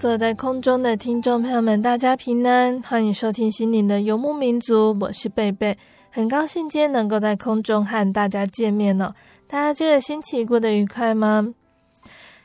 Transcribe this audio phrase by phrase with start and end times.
[0.00, 5.76] 坐在空中的听众朋友们，大家平安，欢迎收听心灵的游牧民族，我是贝贝，
[6.08, 9.14] 很高兴今天能够在空中和大家见面哦。
[9.46, 11.52] 大家这个星期过得愉快吗？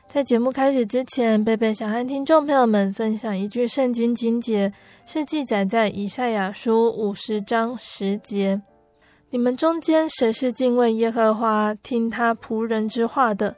[0.06, 4.70] 在节目开始之前，贝贝想和听众朋友们分享一句圣经经节，
[5.06, 8.60] 是记载在以赛亚书五十章十节：
[9.30, 13.56] 你们中间谁是敬畏耶和华、听他仆人之话的？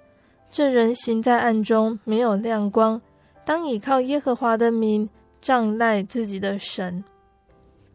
[0.53, 3.03] 这人行在暗中，没有亮光。
[3.49, 5.09] 当倚靠耶和华的名，
[5.41, 7.03] 仗赖自己的神。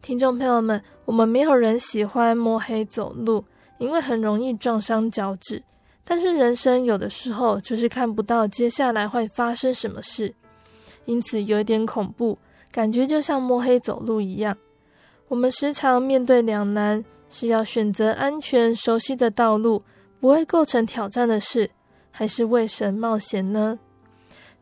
[0.02, 3.44] 听众朋友们，我们没有人喜欢摸黑走路，
[3.78, 5.62] 因为很容易撞伤脚趾。
[6.04, 10.34] 但是人生有的时候就是看不到接下来会发生什么事，
[11.04, 12.36] 因此有一点恐怖，
[12.72, 14.58] 感觉就像摸黑走路一样。
[15.28, 19.84] 我们时常面对两难，是要选择安全熟悉的道路，
[20.18, 21.70] 不会构成挑战的事，
[22.10, 23.78] 还是为神冒险呢？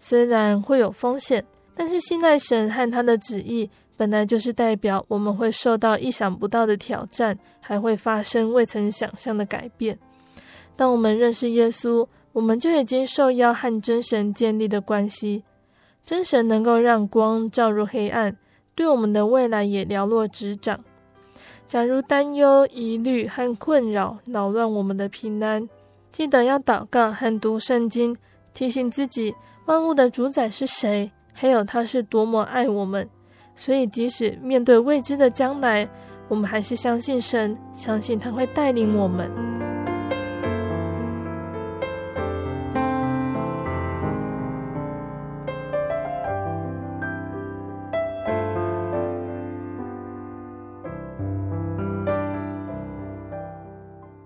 [0.05, 1.45] 虽然会有风险，
[1.77, 9.97] 但是信赖神和他的旨意，本来就是代表我们会受到意想不到的挑战，还会发生未曾想象的改变。
[10.75, 15.45] 当我们认识耶稣，我们就已经受邀和真神建立的关系。
[16.05, 18.37] 真神能够让光照入黑暗，
[18.75, 20.81] 对我们的未来也了若指掌。
[21.69, 25.69] 假如担忧、疑虑和困扰扰乱我们的平安，
[26.11, 28.17] 记得要祷告和读圣经，
[28.53, 29.33] 提醒自己。
[29.67, 31.11] 万物的主宰是谁？
[31.33, 33.09] 还有他是多么爱我们，
[33.55, 35.89] 所以即使面对未知的将来，
[36.28, 39.31] 我们还是相信神，相信他会带领我们。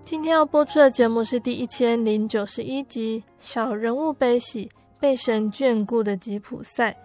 [0.03, 4.65] 今天要播出的节目是第一千零九十一集《小人物悲喜》。
[4.99, 6.95] 被神眷顾的吉普赛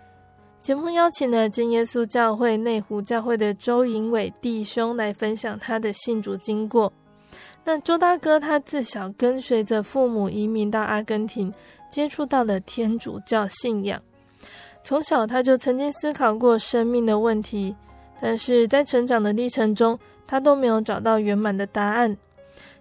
[0.60, 6.92] 节目邀请了真耶稣教会内湖教会的周银伟弟兄来分享他的信主经过。
[7.64, 11.52] 那周大哥他自小跟随着父母移民到阿根廷，
[11.90, 14.00] 接触到了天主教信仰。
[14.84, 17.76] 从小他就曾经思考过生命的问题，
[18.20, 22.16] 但是在成长的历程中，他都没有找到圆满的答案。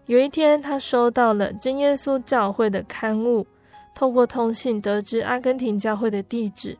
[0.05, 3.45] 有一天，他收到了真耶稣教会的刊物。
[3.93, 6.77] 透过通信得知阿根廷教会的地址，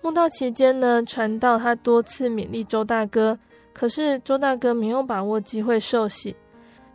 [0.00, 3.38] 慕道期间呢，传道他多次勉励周大哥，
[3.72, 6.34] 可是周大哥没有把握机会受洗，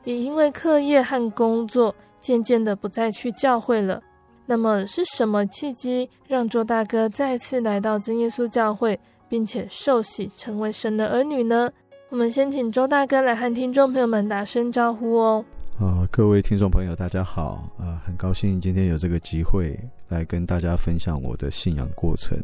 [0.05, 4.01] 也因为课业和工作，渐渐的不再去教会了。
[4.45, 8.99] 那么是什么契机让周大哥再次来到真耶稣教会，
[9.29, 11.71] 并且受洗成为神的儿女呢？
[12.09, 15.45] 我们先请周大哥来和听众朋友们打声招呼哦。
[15.79, 17.67] 啊、呃，各位听众朋友，大家好！
[17.79, 22.37] 啊、呃，很高兴今天有这个机会来跟大家分享我的信仰过程。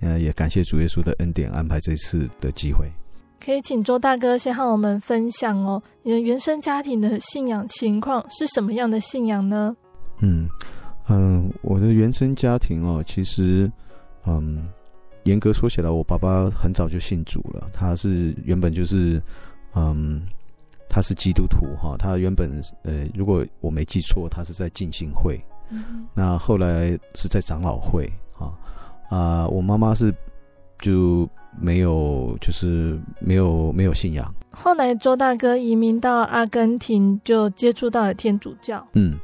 [0.00, 2.88] 呃，也感谢主耶稣的恩典安排这次的机会。
[3.44, 9.76] 可以请周大哥先和我们分享哦，你的原生家庭的信仰情况是什么样的信仰呢？
[10.20, 10.48] 嗯
[11.08, 13.70] 嗯、呃，我的原生家庭哦，其实
[14.26, 14.64] 嗯，
[15.24, 19.20] 严格说起来，我爸爸很早就信主了，他是原本就是
[19.74, 20.22] 嗯。
[20.88, 25.38] 他是基督徒哈，他原本呃，如果我没记错，他是在浸信会，
[25.70, 28.52] 嗯，那后来是在长老会啊
[29.08, 30.14] 啊，我妈妈是
[30.78, 31.28] 就
[31.58, 34.32] 没有，就是没有没有信仰。
[34.50, 38.86] 后来周大哥移民到阿根廷，就接触到了天主教。
[38.94, 39.18] 嗯，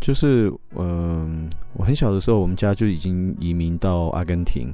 [0.00, 4.72] 就是嗯、呃，我很小的时候，我们家就已经移民到阿根廷。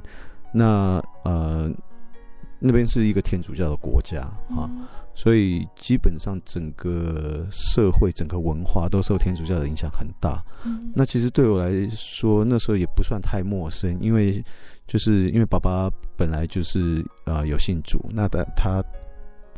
[0.51, 1.69] 那呃，
[2.57, 4.87] 那边是一个天主教的国家啊，嗯、
[5.19, 10.41] 所以基本上整个社会、整个文化都受天主教的影响很大。
[10.63, 14.41] 嗯、那其实对我来说，那时候也不算太陌生，因为
[14.87, 18.81] 就是因为爸爸本来就是呃有信主，那他他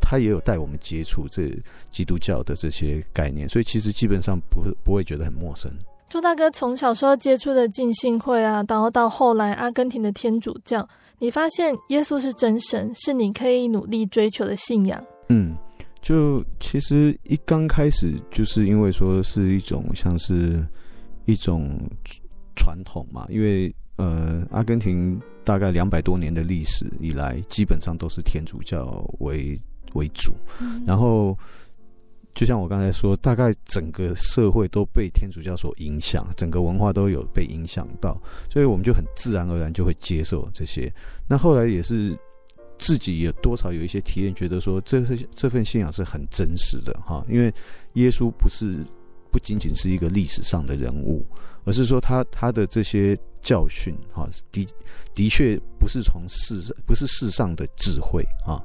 [0.00, 1.48] 他也有带我们接触这
[1.92, 5.70] 基督教的这些概念，所以其实基本上不会不会觉得很陌生。
[6.08, 10.84] 朱大哥从小时候接触的浸信会啊，然后到后来阿根廷的天主教，
[11.20, 15.00] 你发现耶稣是真神，是你可以努力追求的信仰。
[15.28, 15.56] 嗯，
[16.00, 20.66] 就其实一刚开始就是因为说是一种像是
[21.24, 21.78] 一种
[22.56, 29.60] 传统嘛，因为呃，阿根廷大概两百多年的历史以来，基本上都是天主教为
[29.94, 31.36] 为主，嗯、然后。
[32.34, 40.90] 就像我刚才说，大概整个社会都被天主教所影响，整个文化都有被影响到，所以我们就很自然而然就会接受这些。
[41.28, 42.16] 那后来也是
[42.82, 47.54] 自己也多少有一些体验，觉得说这是这份信仰是很真实的哈，因为
[47.92, 48.84] 耶稣不是
[49.30, 51.24] 不仅仅是一个历史上的人物，
[51.64, 54.66] 而是说他他的这些教训哈，的
[55.14, 58.60] 的确不是从世不是世上的智慧啊，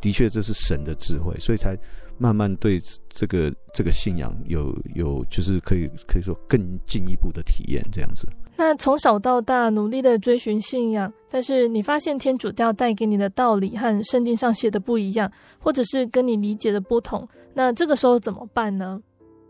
[0.00, 1.76] 的确这是神的智慧，所以才。
[2.20, 8.26] 慢慢对这个这个信仰有有就是可以可以说更进一步的体验这样子。
[8.58, 19.00] 那从小到大努力的追寻信仰，但是你发现天主教带给你的道理和圣经上写的不一样，或者是跟你理解的不同，那这个时候怎么办呢？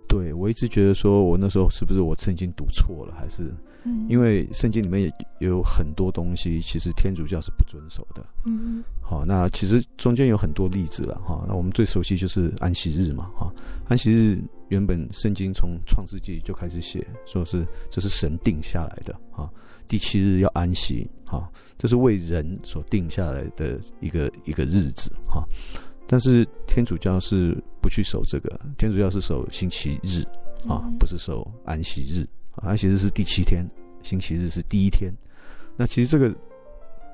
[0.07, 3.51] 对，我一直觉得说我那时候是不是我圣经读错了，还是？
[4.09, 5.03] 因为圣经里面
[5.39, 8.25] 也有很多东西，其实天主教是不遵守的。
[8.45, 11.45] 嗯，好，那其实中间有很多例子了哈。
[11.49, 13.53] 那我们最熟悉就是安息日嘛哈。
[13.87, 19.49] 安息日原本圣经从创世纪就开始写，说是这是神定下来的哈。
[19.87, 25.43] 第七日要安息哈，这是为人所定下来的一个一个日子哈。
[26.07, 30.23] 但是天主教是不去守这个，天主教是守星期日
[30.69, 32.27] 啊，不是守安息日。
[32.63, 33.69] 安息日是第七天，
[34.03, 35.13] 星期日是第一天。
[35.77, 36.35] 那其实这个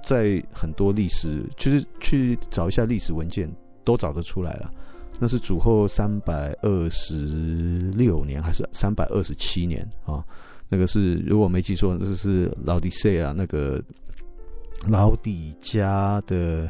[0.02, 3.50] 在很多历史，就是去找一下历史文件，
[3.84, 4.70] 都找得出来了。
[5.18, 10.24] 那是主后三百二十六年还是三百二十七年啊？
[10.68, 13.82] 那个是如果没记错，这是老底塞亚那个
[14.88, 16.68] 老底家的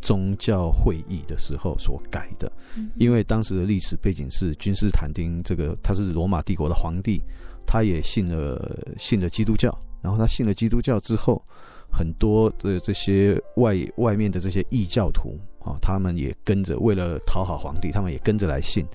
[0.00, 2.50] 宗教会议的时候所改的。
[2.96, 7.22] 因为当时的历史背景是君士坦丁这个他是罗马帝国的皇帝。
[7.68, 9.70] 他也信了信了基督教，
[10.00, 11.44] 然后他信了基督教之后，
[11.92, 18.86] 很多的这些外外面的这些异教徒啊，他们也跟着，为了讨好皇帝，他们也跟着来信。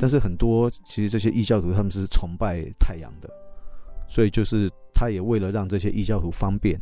[0.00, 3.28] 但是很多其实这些异教徒他们是崇拜太阳的，
[4.08, 6.80] 所以就是他也为了让这些异教徒方便。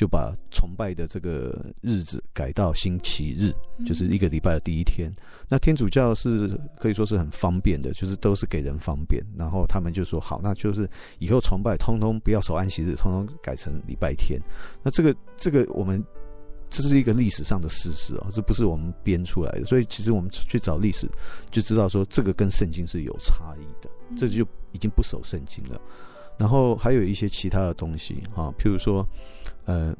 [0.00, 3.52] 就把崇拜的这个日子改到星期日，
[3.84, 5.12] 就是一个礼拜的第一天。
[5.46, 9.22] 那天主教是可以说是很方便的，就是都是给人方便。
[9.36, 10.88] 然后他们就说好，那就是
[11.18, 14.40] 以后崇拜通通不要守安息日，通通改成礼拜天。
[14.82, 16.02] 那这个这个我们
[16.70, 19.66] 这是一个历史上的事实哦，这不是我们编出来的。
[19.66, 21.06] 所以其实我们去找历史
[21.50, 25.78] 就知道说这个跟圣经是有差异的，这就已经不守圣经了。
[26.38, 29.06] 然后还有一些其他的东西啊，譬如说。
[29.70, 29.94] 呃，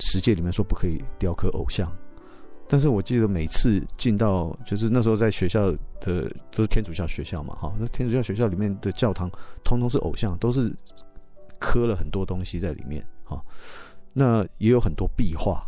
[0.00, 1.90] 十诫里面说不可以雕刻偶像，
[2.68, 5.72] 但是我记得每次进到，就是那时候在学校
[6.02, 9.30] 的都是天主教学校嘛，哈，那天主教学校里面的教堂，
[9.64, 10.70] 通通是偶像，都是
[11.58, 13.42] 刻了很多东西在里面，哈，
[14.12, 15.66] 那也有很多壁画，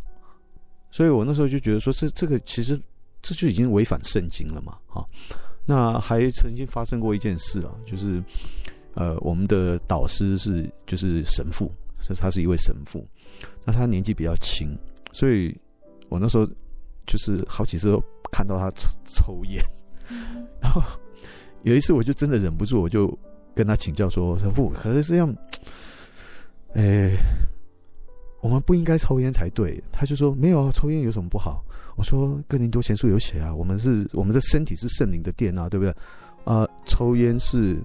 [0.90, 2.78] 所以我那时候就觉得说，这这个其实
[3.22, 5.08] 这就已经违反圣经了嘛，哈，
[5.64, 8.22] 那还曾经发生过一件事啊，就是
[8.92, 11.72] 呃，我们的导师是就是神父。
[12.02, 13.06] 是，他是一位神父，
[13.64, 14.76] 那他年纪比较轻，
[15.12, 15.56] 所以
[16.08, 16.44] 我那时候
[17.06, 19.62] 就是好几次都看到他抽抽烟，
[20.60, 20.82] 然后
[21.62, 23.16] 有一次我就真的忍不住，我就
[23.54, 25.34] 跟他请教说：“神父，可是这样，
[26.74, 27.16] 哎，
[28.40, 31.64] 我们不应该抽烟才对。”他就说：“没有啊，抽烟有什么不好？”
[31.96, 35.94] 我说：“哥林多前书有写啊，我们是我们的身体是圣灵的殿啊，对不对？
[36.44, 37.78] 啊，抽烟是。”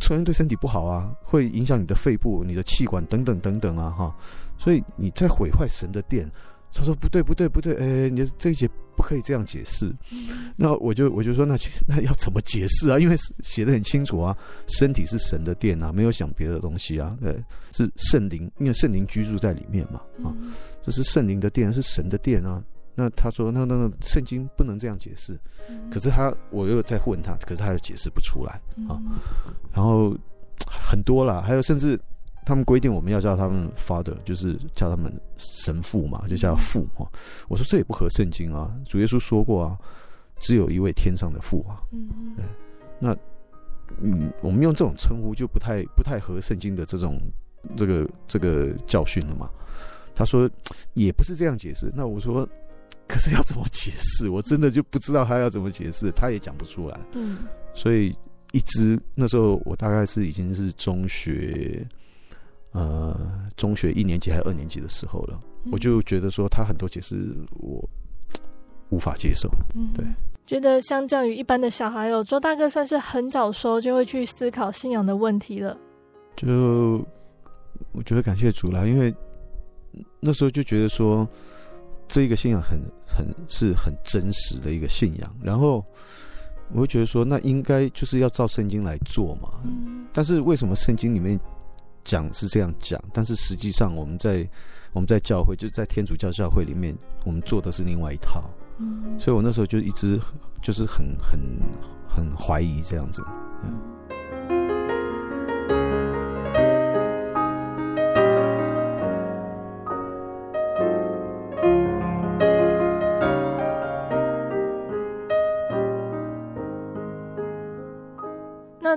[0.00, 4.16] 抽烟对身体不好啊，会影响你的肺部、你的气管等等等等啊，哈，
[4.58, 6.30] 所以你在毁坏神的殿。
[6.76, 9.86] 他说不对不对不对，哎、欸，你这一节不可以这样解释。
[10.10, 12.98] 嗯、那我就我就说，那其实那要怎么解释啊？
[12.98, 14.36] 因为写得很清楚啊，
[14.66, 17.32] 身体是神的殿啊，没有想别的东西啊，对，
[17.70, 20.34] 是圣灵，因为圣灵居住在里面嘛，啊，
[20.82, 22.60] 这是圣灵的殿，是神的殿啊。
[22.94, 29.00] 那他说，那那那圣经不能这样解释，嗯、可是他我又在问他，可是他又解释不出来啊。
[29.72, 30.16] 然后
[30.68, 32.00] 很多啦，还有甚至
[32.46, 37.04] 他们规定我们要叫他们 father，就是叫他们神父嘛，就叫父哈。
[37.48, 39.78] 我说这也不合圣经啊，主耶稣说过啊，
[40.38, 41.82] 只有一位天上的父啊。
[41.90, 42.08] 嗯
[42.38, 42.44] 嗯。
[43.00, 43.16] 那
[44.00, 47.18] 嗯，我们用这种称呼就不太不太合圣经的这种
[47.76, 49.50] 这个这个教训了嘛。
[50.14, 50.48] 他说
[50.94, 51.92] 也不是这样解释。
[51.92, 52.48] 那我说，
[53.08, 54.28] 可是要怎么解释？
[54.28, 57.00] 我真的就不知道他要怎么解释，他也讲不出来。
[57.12, 57.38] 嗯。
[57.72, 58.16] 所以。
[58.52, 61.84] 一直那时候，我大概是已经是中学，
[62.70, 63.18] 呃，
[63.56, 65.40] 中学一年级还是二年级的时候了。
[65.64, 67.84] 嗯、我就觉得说他很多解释我
[68.90, 69.50] 无法接受。
[69.74, 70.06] 嗯，对，
[70.46, 75.76] 觉得相较于一般的小孩，有周大哥算是很早熟就会去思考信仰的问题了。
[76.36, 77.04] 就
[77.90, 79.12] 我觉得感谢主啦，因为
[80.20, 81.28] 那时候就觉得说
[82.08, 85.84] 这一个信仰很很是很真实的一个信仰，然后。
[86.72, 89.50] 我会觉得说，那应该就是要照圣经来做嘛。
[89.64, 90.06] 嗯。
[90.14, 91.38] 但是为什么圣经里面
[92.02, 92.98] 讲是这样讲？
[93.12, 94.48] 但是实际上我们在
[94.94, 96.96] 我们在教会，就是在天主教教会里面，
[97.26, 98.42] 我们做的是另外一套。
[98.78, 99.14] 嗯。
[99.20, 100.18] 所以我那时候就一直
[100.62, 101.38] 就是很很
[102.08, 103.22] 很怀疑这样子。
[103.62, 103.70] 嗯。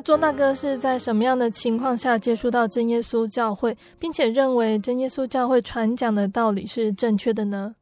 [0.07, 7.75] 周大哥是在什么样的情况下接触到真耶稣教会，并且认为真耶稣教会传讲的道理是正确的呢？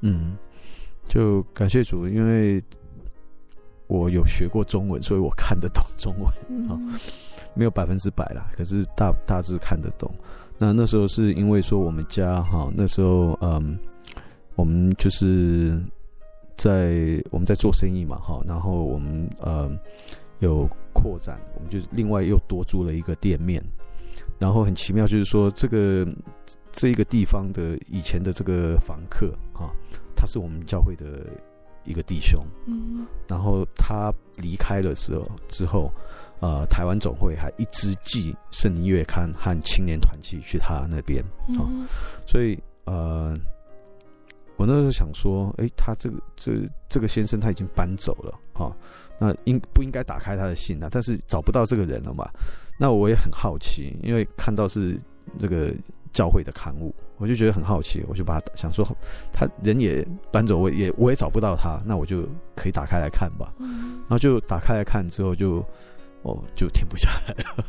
[0.00, 0.36] 嗯，
[1.06, 2.60] 就感谢主，因为
[3.86, 6.26] 我有学过中文，所以我看得懂中文
[6.68, 6.98] 啊、嗯，
[7.54, 10.12] 没有百分之百啦，可是大大致看得懂。
[10.58, 13.78] 那那时候是因为说我们家哈，那时候嗯，
[14.56, 15.80] 我们就是
[16.56, 19.78] 在我们在做生意嘛哈，然后我们嗯。
[20.44, 23.62] 有扩展，我们就另外又多租了一个店面，
[24.38, 26.06] 然后很奇妙，就是说这个
[26.70, 29.72] 这一个地方的以前的这个房客啊，
[30.14, 31.26] 他是我们教会的
[31.84, 35.92] 一个弟兄，嗯，然后他离开了之后之后，
[36.40, 41.24] 呃，台湾总会还一直寄圣灵月刊和青年团契去他那边
[41.58, 41.66] 啊，
[42.26, 43.36] 所以呃。
[44.56, 46.52] 我那时候想说，哎、欸，他这个这
[46.88, 48.76] 这个先生他已经搬走了，哈、哦，
[49.18, 50.88] 那应不应该打开他的信呢？
[50.90, 52.28] 但是找不到这个人了嘛，
[52.78, 54.98] 那我也很好奇，因为看到是
[55.38, 55.72] 这个
[56.12, 58.84] 教会的刊物，我就觉得很好奇，我就把他想说，
[59.32, 63.52] 他人也搬走，我也我也找不到他，那我就可以打开来看吧。
[63.58, 65.66] 然后就打开来看之后就，就
[66.22, 67.64] 哦，就停不下来了。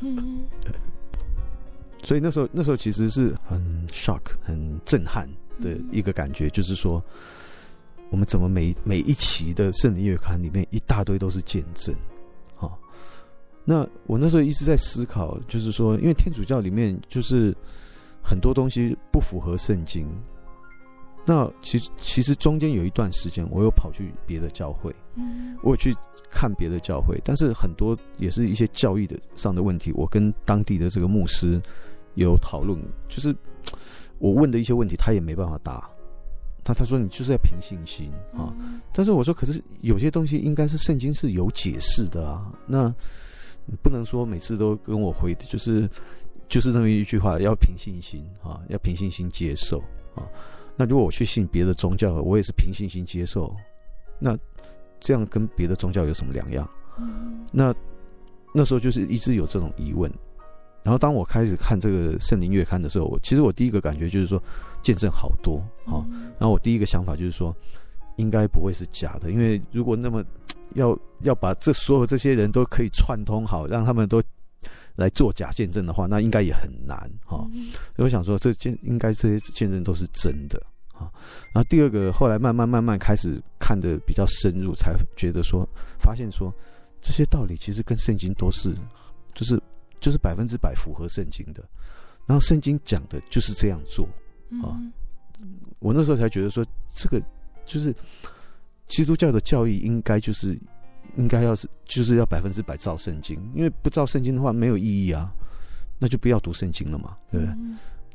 [2.03, 5.27] 所以那时候那时候其实是很 shock，很震撼。
[5.61, 7.01] 的一个感觉就是说，
[8.09, 11.93] 我们怎么每每一期的圣灵月刊里面一大堆都是见证，
[12.59, 12.71] 哦。
[13.63, 17.55] 那我那时候一直在思考，就是说，因为天主教里面就是
[18.23, 20.07] 很多东西不符合圣经。
[21.25, 25.95] 那其实其实中间有一段时间，我又跑去别的教会，嗯我有去
[26.29, 31.61] 看别的教会，但是很多也是一些教义的上的问题，我跟当地的这个牧师
[32.13, 33.35] 有讨论，就是。
[34.17, 35.89] 我问的一些问题，他也没办法答。
[36.65, 38.51] 他他说，你就是要凭信心啊。
[38.91, 42.51] 但是我说，可是有些东西应该是圣经是有解释的啊。
[42.65, 42.93] 那
[43.67, 45.87] 你不能说每次都跟我回，就是
[46.49, 49.77] 就是那么一句话，要凭信心啊，要凭信心接受
[50.15, 50.25] 啊。
[50.75, 53.55] 那如果我去信别的宗教，我也是凭信心接受。
[54.19, 54.35] 那
[54.99, 56.67] 这样跟别的宗教有什么两样？
[57.51, 57.75] 那
[58.53, 60.11] 那时候就是一直有这种疑问。
[60.85, 64.39] 然后当我开始看这个圣灵月刊的时候，我其实我第一个感觉就是说，
[64.83, 66.05] 见证好多啊。
[66.37, 67.53] 然后我第一个想法就是说，
[68.17, 70.23] 应该不会是假的，因为如果那么
[70.75, 74.21] 要要把这所有这些人都可以串通好，让他们都
[74.95, 77.39] 来做假见证的话，那应该也很难哈。
[77.95, 80.61] 所以我想说，这见应该这些见证都是真的
[80.93, 81.09] 啊。
[81.51, 86.53] 然后第二个，后来慢慢慢慢开始看的比较深入，才觉得说，发现说
[87.01, 88.71] 这些道理其实跟圣经都是
[89.33, 89.59] 就是。
[90.05, 91.67] 就是百分之百符合圣经的，
[92.27, 94.05] 然后圣经讲的就是这样做
[94.61, 94.77] 啊。
[95.79, 97.19] 我那时候才觉得说，这个
[97.65, 97.91] 就是
[98.87, 100.55] 基督教的教义应该就是
[101.15, 105.33] 应该要是就是要百分之百照圣经，因为不照圣经的话没有意义啊，
[105.97, 107.55] 那就不要读圣经了嘛，对不对？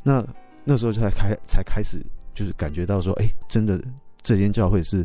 [0.04, 0.25] 那
[0.62, 2.00] 那时候才开才开始
[2.37, 3.82] 就是感觉到说，哎，真的
[4.23, 5.04] 这间教会是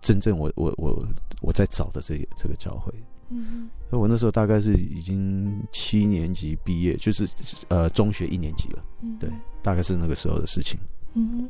[0.00, 1.06] 真正我我我
[1.42, 2.90] 我在找的这这个教会。
[3.32, 7.26] 嗯，那我那时候大概是已经七年级毕业，就是
[7.68, 8.84] 呃中学一年级了。
[9.02, 9.30] 嗯，对，
[9.62, 10.78] 大概是那个时候的事情。
[11.14, 11.48] 嗯，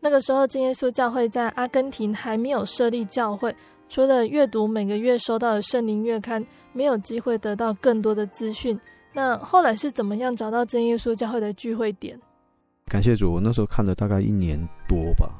[0.00, 3.54] 那个时候真耶稣教会在阿根廷还没有设立教会，
[3.88, 8.78] 除了阅读每个月收到的圣灵月刊，没有机会得到更多的资讯。
[9.12, 12.18] 那后来是怎么样找到真耶稣教会的聚会点？
[12.86, 14.58] 感谢主，我那时候看了大概一年
[14.88, 15.30] 多吧，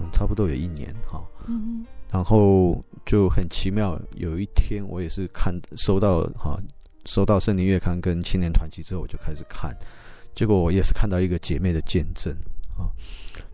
[0.00, 1.22] 嗯，差不多有一年哈。
[1.46, 6.58] 嗯，然后就很奇妙，有一天我也是看收到哈，
[7.06, 9.76] 收到圣灵月刊跟青年团契之后，我就开始看，
[10.34, 12.32] 结果我也是看到一个姐妹的见证
[12.78, 12.86] 啊。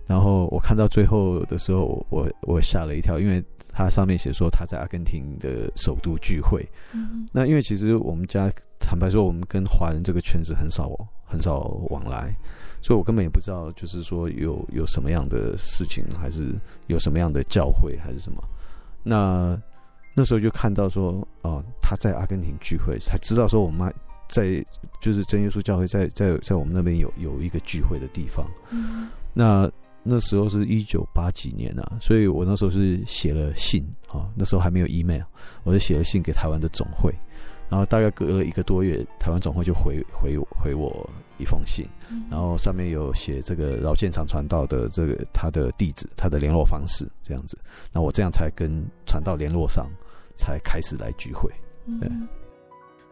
[0.06, 3.42] 然后我看到最后的时候，我我吓了一跳，因为
[3.72, 6.68] 它上面写说他在阿根廷的首都聚会。
[6.92, 10.90] 嗯，那因为其实我们家坦白说，我们跟华人这个圈子很少
[11.24, 12.34] 很少往来。
[12.82, 16.54] 所以我根本也不知道，就是说有有什么样的事情，还是
[16.86, 18.42] 有什么样的教会，还是什么。
[19.02, 19.60] 那
[20.14, 23.90] 那时候就看到说，哦、呃，他在阿根廷聚会，才知道说我妈
[24.28, 24.64] 在
[25.00, 28.46] 就是真耶稣教会在在在我们那边有有一个聚会的地方。
[28.70, 29.70] 嗯、那
[30.02, 35.22] 那时候是一九八几年啊，所以我那时候是写了信啊，那时候还没有 email，
[35.62, 37.14] 我就写了信给台湾的总会。
[37.70, 41.08] 然后大概隔了一个多月，台湾总会就回回回我
[41.38, 41.86] 一封信，
[42.28, 47.56] 然后上面有写这个饶现场传道的这个他的地址、他的联络方式这样子。
[47.92, 49.88] 那我这样才跟传道联络上，
[50.34, 51.48] 才开始来聚会。
[52.00, 52.08] 对。
[52.10, 52.28] 嗯，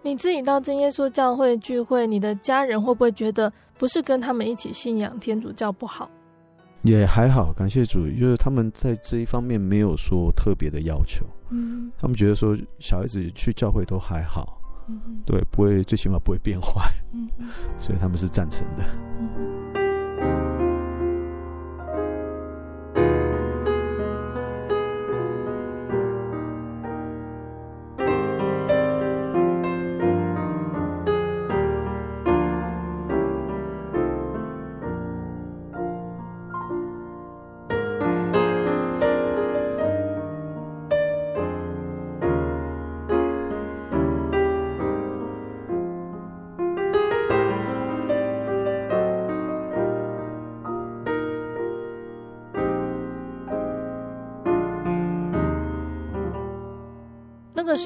[0.03, 6.11] 你自己到真耶稣教会聚会，你的家人会不会觉得不是跟他们一起信仰天主教不好？
[6.83, 11.25] 也还好，感谢主，就是他们在这一方面没有说特别的要求。
[11.50, 17.28] 嗯，他们觉得说小孩子去教会都还好，嗯，对，不会，最起码不会变坏，嗯，
[17.78, 18.85] 所以他们是赞成的。
[19.21, 19.48] 嗯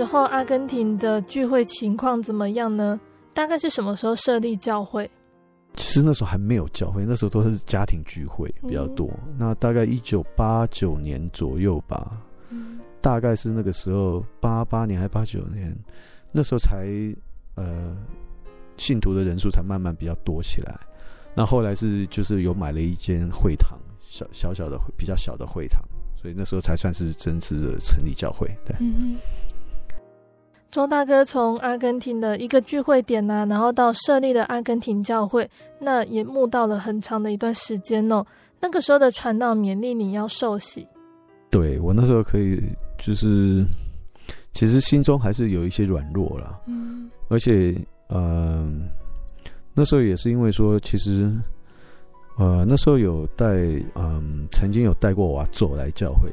[0.02, 3.00] 时候，阿根廷的聚会情况怎么样呢？
[3.32, 5.08] 大概是什么时候设立教会？
[5.76, 9.08] 其实那时候还没有教会，那时候都是家庭聚会比较多。
[9.28, 15.72] 嗯、那大概一九八九年左右吧，嗯、大概是那个时候，八八年还八九年，
[16.32, 16.84] 那时候才
[17.54, 17.96] 呃，
[18.76, 20.80] 信徒的人数才慢慢比较多起来。
[21.32, 25.80] 那后来是就是有买了一间会堂，小小小的比较小的会堂，
[26.16, 28.48] 所以那时候才算是正式的成立教会。
[28.66, 28.74] 对。
[28.80, 29.16] 嗯
[30.72, 38.24] 周大哥从阿根廷的一个聚会点呐、啊，然后到设立的阿根廷教会，那也慕道了很长的一段时间哦。
[38.58, 40.88] 那个时候的传道勉励你要受洗，
[41.50, 42.58] 对我那时候可以，
[42.98, 43.62] 就是
[44.54, 47.76] 其实心中还是有一些软弱了，嗯，而且
[48.08, 48.88] 嗯、
[49.44, 51.30] 呃，那时候也是因为说，其实
[52.38, 56.32] 呃那时候有带嗯、呃，曾经有带过我阿祖来教会，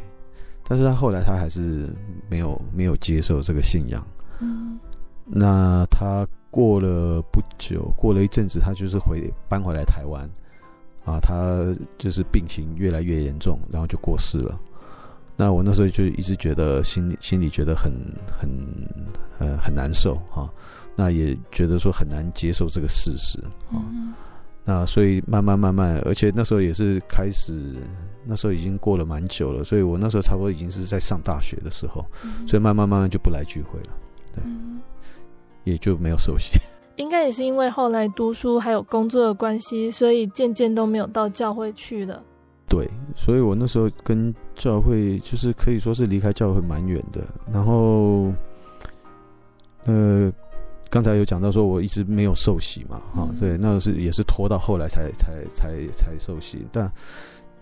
[0.65, 1.89] 但是他后来他还是
[2.29, 4.01] 没有没有接受这个信仰。
[4.39, 4.79] 嗯，
[5.25, 10.29] 那他过了不久，过了一阵子，他就是回搬回来台湾，
[11.05, 11.65] 啊，他
[11.97, 14.59] 就是病情越来越严重，然后就过世了。
[15.35, 17.91] 那我那时候就一直觉得心里心里觉得很
[18.37, 18.49] 很
[19.39, 20.49] 呃很难受哈、啊，
[20.97, 23.39] 那也觉得说很难接受这个事实
[23.71, 23.79] 啊。
[24.65, 27.73] 那所以慢慢慢慢，而且那时候也是开始，
[28.25, 32.05] 那时候已经过了蛮久了，所以我那时候差不多已经是在上大学的时候，
[32.45, 33.89] 所以慢慢慢慢就不来聚会了。
[34.33, 34.43] 对，
[35.63, 36.57] 也就没有受洗。
[36.97, 42.21] 应该也是因为后来读书还有工作的关系，所以渐渐都没有到教会去了。
[42.67, 47.23] 对，所以我那时候跟教会就是可以说是离开教会蛮远的。
[47.51, 48.31] 然后，
[49.85, 50.31] 呃，
[50.89, 56.67] 刚才有讲到说我一直没有受洗嘛，哈、嗯，对，那是也是拖到后来才才才才受洗。
[56.71, 56.91] 但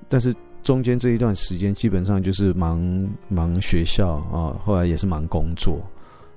[0.09, 5.79] 但是中间这一段时间基本上就是忙忙学校啊，后来也是忙工作。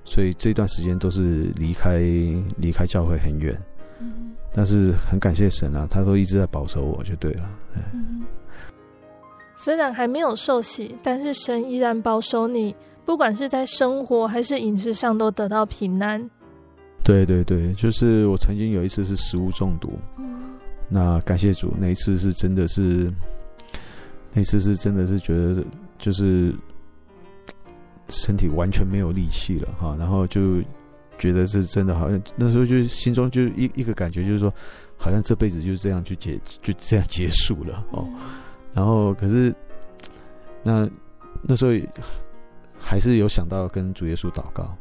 [0.05, 1.99] 所以这段时间都是离开
[2.57, 3.57] 离开教会很远，
[4.01, 7.51] 嗯，但是很感谢神啊，他都一直在保守我，就对了。
[7.93, 8.25] 嗯，
[9.57, 16.29] 虽然还没有受洗，但是神依然保守你，不管是在生活还是饮食上都得到平安。
[17.05, 20.41] 对对对，就是我曾经有一次是食物中毒，嗯，
[20.89, 23.09] 那感谢主，那一次是真的是，
[24.33, 25.63] 那次是真的是觉得
[25.99, 26.53] 就是。
[28.11, 30.63] 身体完全没有力气了哈，然后就
[31.19, 34.53] 觉得是真的，好像那时候就心中就一一个感觉，就是说，
[34.97, 38.07] 好像这辈子就是这样去结，就这样结束了哦。
[38.73, 39.55] 然后可是
[40.63, 40.89] 那
[41.43, 41.73] 那时候
[42.79, 44.75] 还是有想到跟主耶稣祷告，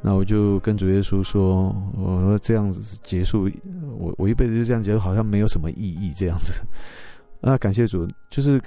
[0.00, 3.50] 那我就跟主耶稣说：“我说这样子结束，
[3.98, 6.12] 我我一辈子就这样结束，好像没有什么意义。
[6.16, 6.52] 这样子。
[7.40, 8.60] ”那感谢主，就是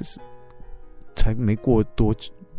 [1.15, 2.13] 才没过多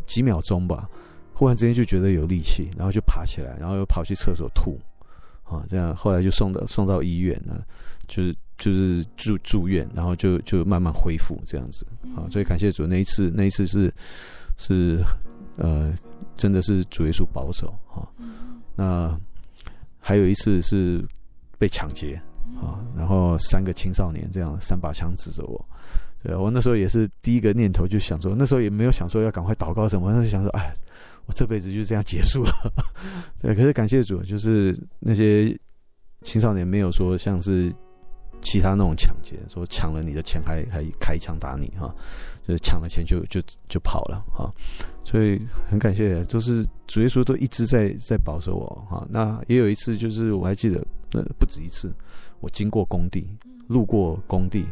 [0.07, 0.89] 几秒钟吧，
[1.35, 4.79] 忽然之间就觉得有力气，然后就爬起来，然后又跑去厕所吐。
[5.43, 7.61] 啊，这样后来就送到送到医院了，
[8.07, 11.85] 就是就是住住院，然后就就慢慢恢复这样子。
[12.15, 13.93] 啊，所以感谢主，那一次那一次是
[14.57, 15.03] 是
[15.57, 15.93] 呃，
[16.37, 18.07] 真的是主耶稣保守啊。
[18.77, 19.19] 那
[19.99, 21.05] 还有一次是
[21.59, 22.15] 被抢劫
[22.63, 25.69] 啊，然后三个青少年这样三把枪指着我，
[26.23, 30.73] 对，我那时候也是第一个念头就想说，那时候也没有想说要赶快祷告什么，那时候想说，哎。
[31.35, 32.53] 这辈子就这样结束了，
[33.41, 33.55] 对。
[33.55, 35.59] 可是感谢主，就是那些
[36.23, 37.73] 青少年没有说像是
[38.43, 41.95] 其他那种抢劫，说抢了你的钱还还开枪打你哈，
[42.47, 44.51] 就是抢了钱就就就跑了哈。
[45.05, 49.07] 所以很感谢，就是主耶稣都一直在在保守我哈。
[49.11, 51.93] 那也有一次，就是我还记得，那不止一次，
[52.41, 53.27] 我经过工地，
[53.69, 54.67] 路过工地。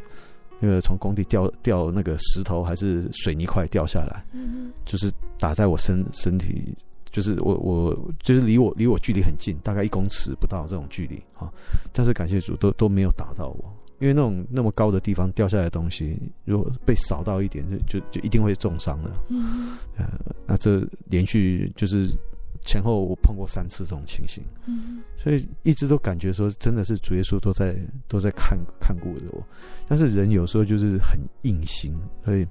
[0.60, 6.74] 那个从工地掉掉那个石头还是水泥块掉下来，嗯，就是打在我身身体，
[7.10, 11.52] 就是我我就是离我离我距离很近，大概一公尺不到这种距离哈，
[11.92, 13.64] 但是感谢主都都没有打到我，
[14.00, 20.06] 因为那种那么高的地方掉下来的东西，如果被扫到一点，就就就一定会重伤的，嗯，呃，
[20.46, 22.12] 那这连续就是。
[22.64, 29.42] 前后我碰过三次这种情形，嗯，所以一直都感觉说，真的是主耶稣都在都在看看顾着我。
[29.86, 31.94] 但是人有时候就是很硬心，
[32.24, 32.46] 所以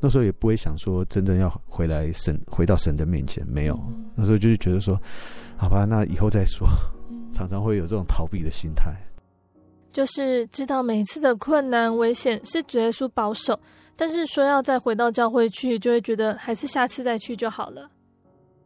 [0.00, 3.78] 那时候也不会想说真的要回来神回到神的面前，没有。
[4.14, 5.00] 那时候就是觉得说，
[5.56, 6.68] 好吧，那以后再说。
[7.30, 8.90] 常常会有这种逃避的心态，
[9.92, 13.58] 就是知道每一次的困难危险是主耶稣保守，
[13.94, 17.88] 但是说要再回到教会去，就会觉得还是下次再去就好了。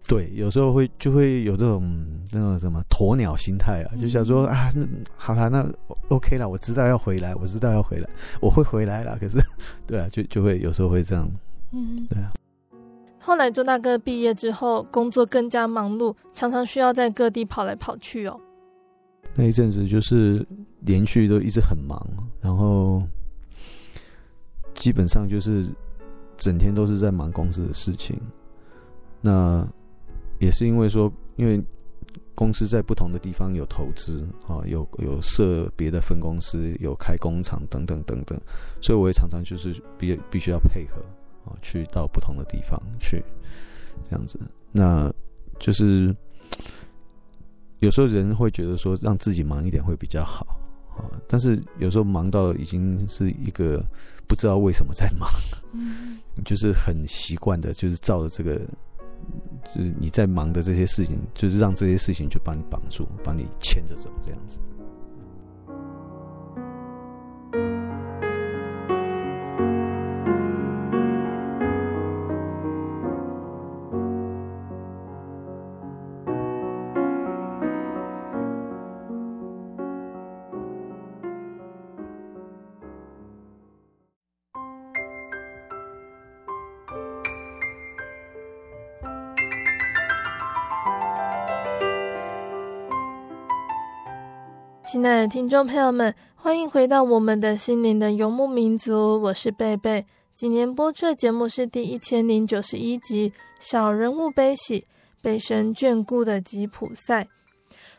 [0.09, 4.85] 对，有时候会就会有这种那种什么鸵鸟心态啊，就想说啊，那
[5.17, 5.65] 好了，那
[6.09, 8.11] OK 了，我知道要回来，我知道要回来，
[8.41, 9.17] 我会回来了。
[9.19, 9.39] 可是，
[9.87, 11.31] 对啊，就就会有时候会这样，
[11.71, 12.33] 嗯，对啊。
[13.21, 18.39] 后来周大哥毕业之后，工作更加忙碌，常常需要在各地跑来跑去哦。
[19.35, 20.45] 那一阵子就是
[20.81, 22.05] 连续都一直很忙，
[22.41, 23.01] 然后
[24.75, 25.73] 基本上就是
[26.37, 28.21] 整天都是在忙公司的事情，
[29.21, 29.65] 那。
[30.43, 31.63] 也是因为说，因为
[32.35, 38.37] 公司在不同的地方有投资啊，有有设别的分公司，有开工厂等等等等，
[38.81, 40.97] 所以我也常常就是必必须要配合
[41.45, 43.23] 啊，去到不同的地方去
[44.03, 44.37] 这样子。
[44.73, 45.09] 那
[45.61, 46.13] 就是
[47.79, 50.45] 有时候人会觉得说，让自己忙一点会比较好
[50.97, 53.81] 啊，但是有时候忙到已经是一个
[54.27, 55.31] 不知道为什么在忙，
[55.73, 58.61] 嗯就是很习惯的，就是照着这个。
[59.75, 64.59] 就是你在忙的这些事情，就是让这些事情去帮你绑住，帮你牵着走，这样子。
[94.93, 100.05] 亲爱的听众朋友们，欢迎回到我们的心灵的游牧民族，我是贝贝。
[100.37, 104.87] 今天播出的节目是第一千零九十一集《小人物悲喜，
[105.23, 107.25] 被神眷顾的吉普赛》。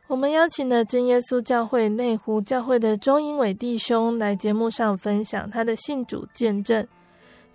[0.06, 6.88] 我们邀请了真耶稣教会内湖教会的周英伟弟兄来节目上分享他的信主见证。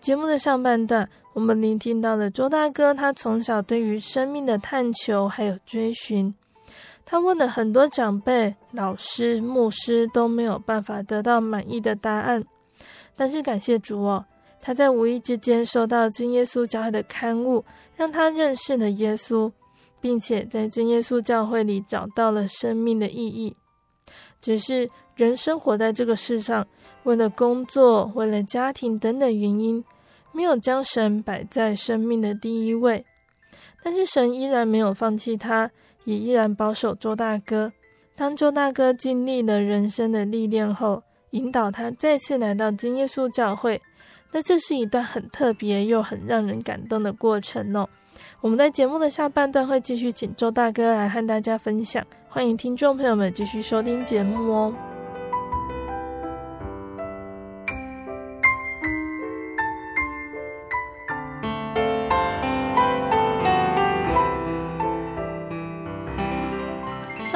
[0.00, 6.34] 节目的上半段，我们聆听到了周大哥他从小对于生命的探求还有追寻。
[7.10, 12.44] 他问了很多长辈、老师、牧师都没有办法得到满意的答案，
[13.16, 14.26] 但是感谢主哦，
[14.60, 17.64] 他在无意之间收到真耶稣教会的刊物，
[17.96, 19.50] 让他认识了耶稣，
[20.02, 23.56] 并且在真耶稣教会里找到了生命的意义。
[24.42, 26.66] 只是人生活在这个世上，
[27.04, 29.82] 为了工作、为了家庭等等原因，
[30.30, 33.06] 没有将神摆在生命的第一位，
[33.82, 35.70] 但是神依然没有放弃他。
[36.08, 37.70] 也依然保守周大哥。
[38.16, 43.78] 当周大哥经历了人生的历练后，引导他再次来到金耶稣教会。
[44.32, 47.86] 那这是一段很特别又很让人感动的过程哦。
[48.40, 52.02] 我们在节目的下半段会继续请周大哥来和大家分享。
[52.26, 54.74] 欢迎听众朋友们继续收听节目哦。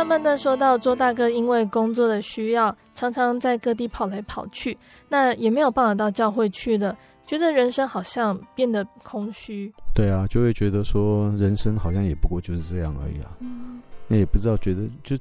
[0.02, 4.76] 上半段说到周大哥因为工作的需要，常常在各地跑来跑去，
[5.08, 9.72] 那也没有办法到教会去了，觉得人生好像变得空虚。
[9.94, 13.30] 对啊，就会觉得说人生好像也不过就是这样而已啊。
[13.38, 15.16] 嗯，那也不知道觉得就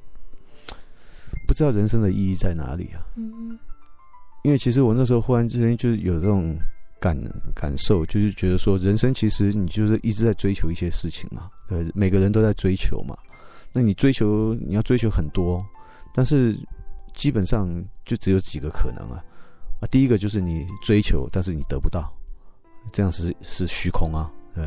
[1.46, 3.06] 不知道人生的意义在哪里啊。
[3.14, 3.56] 嗯，
[4.42, 6.56] 因为其实我那时候忽然之间就有这种。
[6.98, 7.18] 感
[7.52, 13.16] 感受就是觉得说，人生其实你就是一直在追求一些事情嘛，对，每个人都在追求嘛。
[13.72, 15.64] 那你追求，你要追求很多，
[16.12, 16.58] 但是
[17.14, 17.68] 基本上
[18.04, 19.24] 就只有几个可能啊。
[19.80, 22.12] 啊，第一个就是你追求，但是你得不到，
[22.92, 24.64] 这样是是虚空啊，对。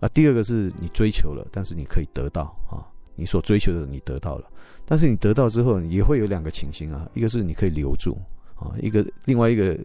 [0.00, 4.50] 啊，第二个是你追求了，但是你可以得到啊，你所追求的你得到了，
[4.84, 8.18] 但是你得到之后也会有两个情形啊，一个是你可以留住
[8.56, 9.78] 啊，一个另外一个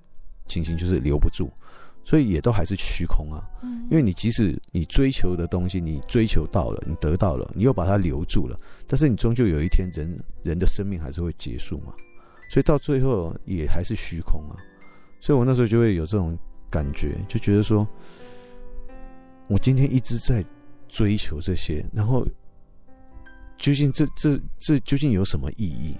[0.47, 1.49] 情形就是留不住。
[2.07, 3.43] 所以也都还是虚空啊，
[3.91, 11.93] 因为你即使你追求的东西，你追求到了，你得到了，你又把它留住了，但是你终究有一天人人的生命还是会结束嘛，
[12.49, 14.55] 所以到最后也还是虚空啊。
[15.19, 16.33] 所以我那时候就会有这种
[16.69, 17.85] 感觉，就觉得说，
[19.49, 20.41] 我今天一直在
[20.87, 22.25] 追求这些，然后
[23.57, 25.93] 究竟这这这究竟有什么意义？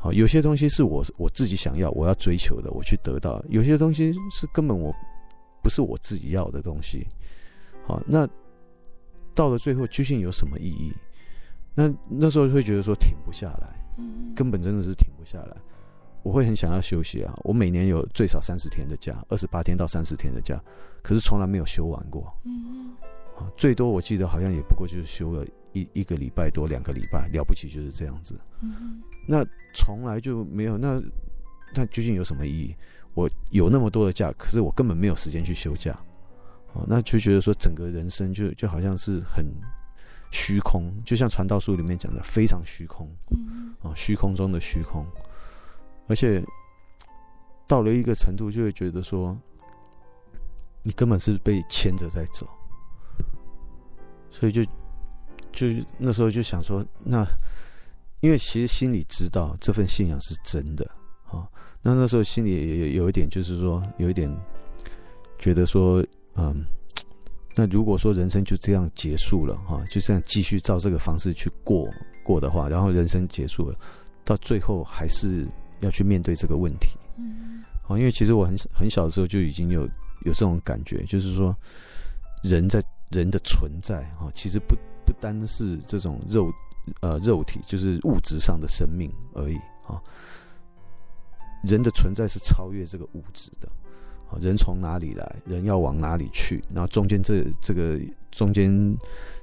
[0.00, 4.92] 好，有些东西是我我自己想要，我要追求的，我去得到；有些东西是根本我。
[5.66, 7.08] 不是我自己要的东西，
[7.88, 8.24] 好，那
[9.34, 10.92] 到了最后究竟有什么意义？
[11.74, 13.76] 那那时候会觉得说停不下来，
[14.32, 15.56] 根本真的是停不下来。
[16.22, 20.56] 我会很想要休息啊，我每年有最少三十天的假，二十八天到三十天的假，
[21.02, 22.32] 可是从来没有休完过。
[23.36, 28.40] 啊，最多我记得好像也不过就是休了一一个礼拜多两个礼拜，了不起就是这样子。
[29.26, 31.02] 那从来就没有，那
[31.74, 32.76] 那究竟有什么意义？
[33.16, 35.98] 我有那么多的假，可是我根本没有时间去休假，
[36.74, 39.42] 哦，那就觉得说整个人生就就好像是很
[40.30, 43.10] 虚空，就像传道书里面讲的，非常虚空，
[43.82, 45.02] 啊，虚空中的虚空，
[46.08, 46.44] 而且
[47.66, 49.34] 到了一个程度，就会觉得说，
[50.82, 52.46] 你根本是被牵着在走，
[54.30, 54.62] 所以就
[55.52, 57.26] 就那时候就想说，那
[58.20, 60.84] 因为其实心里知道这份信仰是真的，
[61.24, 61.48] 啊。
[61.86, 64.28] 那那时候心里也有有一点，就是说有一点
[65.38, 66.64] 觉得说，嗯，
[67.54, 71.88] 那如果说人生就这样结束了哈，就这样继续照这个方式去过
[72.24, 73.78] 过的话，然后人生结束了，
[74.24, 75.46] 到最后还是
[75.78, 76.98] 要去面对这个问题。
[77.18, 79.82] 嗯，好，因为其实我很很小的时候就已经有
[80.24, 81.56] 有这种感觉，就是说
[82.42, 86.52] 人在人的存在哈，其实不不单是这种肉
[87.00, 89.54] 呃肉体，就是物质上的生命而已
[89.86, 90.02] 啊。
[91.66, 93.68] 人的存在是超越这个物质的，
[94.30, 98.00] 啊人从哪里来，人要往哪里去，然后中间这这个
[98.30, 98.96] 中间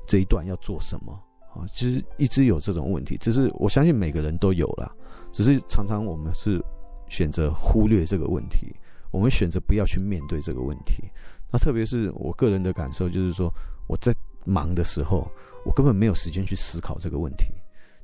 [0.08, 1.14] 这一段要做什么
[1.54, 1.66] 啊？
[1.74, 4.92] 其实一直有这种问题，只是我相信每个人都有啦，
[5.32, 6.64] 只是常常我们是
[7.10, 8.74] 选择忽略这个问题，
[9.12, 11.04] 我们选择不要去面对这个问题。
[11.52, 13.54] 那特别是我个人的感受，就是说
[13.88, 14.12] 我在
[14.46, 15.30] 忙的时候，
[15.66, 17.46] 我根本没有时间去思考这个问题，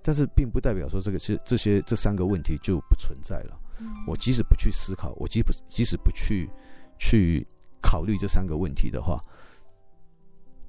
[0.04, 3.60] 但是并不代表说这个是这些这三个问题就不存在了。
[4.08, 6.50] 我即使不去思考，我即不即使不去
[6.98, 7.46] 去
[7.82, 9.18] 考虑这三个问题的话，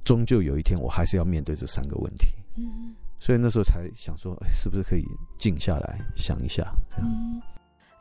[0.05, 2.29] 终究有一天我还是要面对这三个问题。
[2.57, 5.05] 嗯，所以那时候才想说，哎，是不是可以
[5.38, 6.64] 静下来想一下？
[6.90, 7.09] 这样。
[7.09, 7.40] 嗯，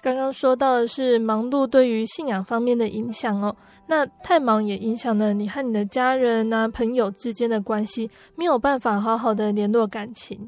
[0.02, 3.56] 刚刚说到的是忙碌对于信仰方面的影响哦，
[3.88, 10.40] 那太忙也影响了你和你的家人啊、朋友之间的关系，没有办法好好的联络感情。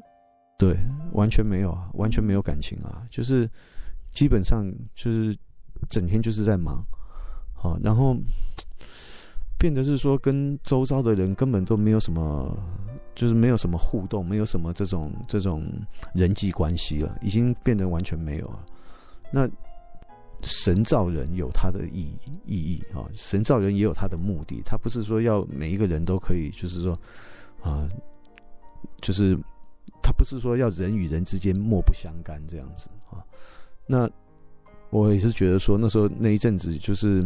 [0.58, 0.76] 对，
[1.12, 3.48] 完全没有啊，完全没有感情啊，就是。
[4.12, 5.36] 基本上就是
[5.88, 6.84] 整天就是在忙，
[7.54, 8.16] 好，然后
[9.58, 12.56] 变得是说跟周遭的人根本都没有什么，
[13.14, 15.64] 就是没有什么互动，没有什么这种这种
[16.14, 18.64] 人际关系了，已经变得完全没有了。
[19.30, 19.48] 那
[20.42, 22.12] 神造人有他的意
[22.44, 26.98] 意义啊，神造人也有他的目的，他不是说要每一个人都可以，就是说
[27.62, 27.88] 啊，
[29.00, 29.38] 就是
[30.02, 33.24] 他不是说要人与人之间莫不相干这样子啊。
[33.92, 34.08] 那
[34.88, 37.22] 我也是觉得说，那时候那一阵子就是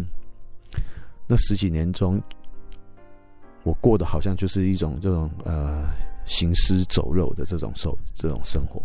[1.28, 2.20] 那十几年中，
[3.62, 5.84] 我过的好像就是一种这种呃
[6.24, 8.82] 行尸走肉的这种受这种生活。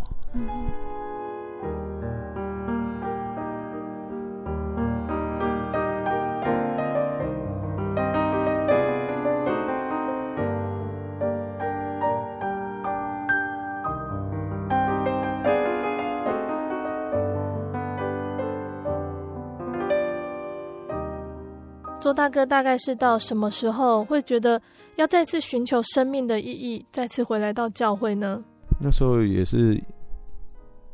[22.02, 24.60] 周大哥大概是到什么时候会觉得
[24.96, 28.42] 要再次寻求生命的意义，再次回来到教会呢？
[28.80, 29.80] 那时候也是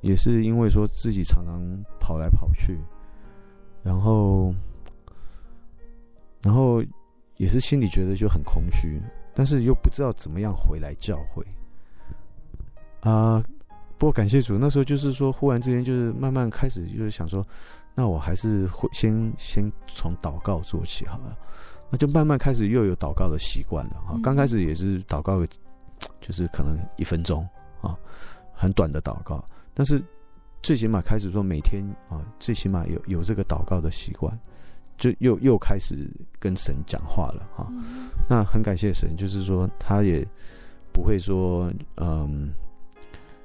[0.03, 1.59] 也是因为说自己常常
[1.99, 2.79] 跑来跑去，
[3.83, 4.55] 然后，
[6.43, 6.85] 然后
[7.39, 9.01] 也是心里觉得就很空虚，
[9.35, 11.43] 但是又不知道怎么样回来教会。
[13.01, 13.43] 啊、
[13.97, 17.43] 不过感谢主，那时候就是说，忽然之间就是慢慢开始，就是想说，
[18.01, 21.37] 那我还是会先先从祷告做起好了，
[21.91, 24.17] 那就慢慢开始又有祷告的习惯了哈。
[24.23, 25.45] 刚开始也是祷告，
[26.21, 27.45] 就是可能一分钟
[27.81, 27.99] 啊，
[28.55, 30.01] 很短的祷告，但是
[30.63, 34.33] 最起码开始说每天啊，最起码有有这个祷告的习惯，
[34.97, 36.09] 就又又开始
[36.39, 37.67] 跟神讲话了哈。
[38.31, 40.25] 那很感谢神，就是说他也
[40.93, 42.55] 不会说嗯。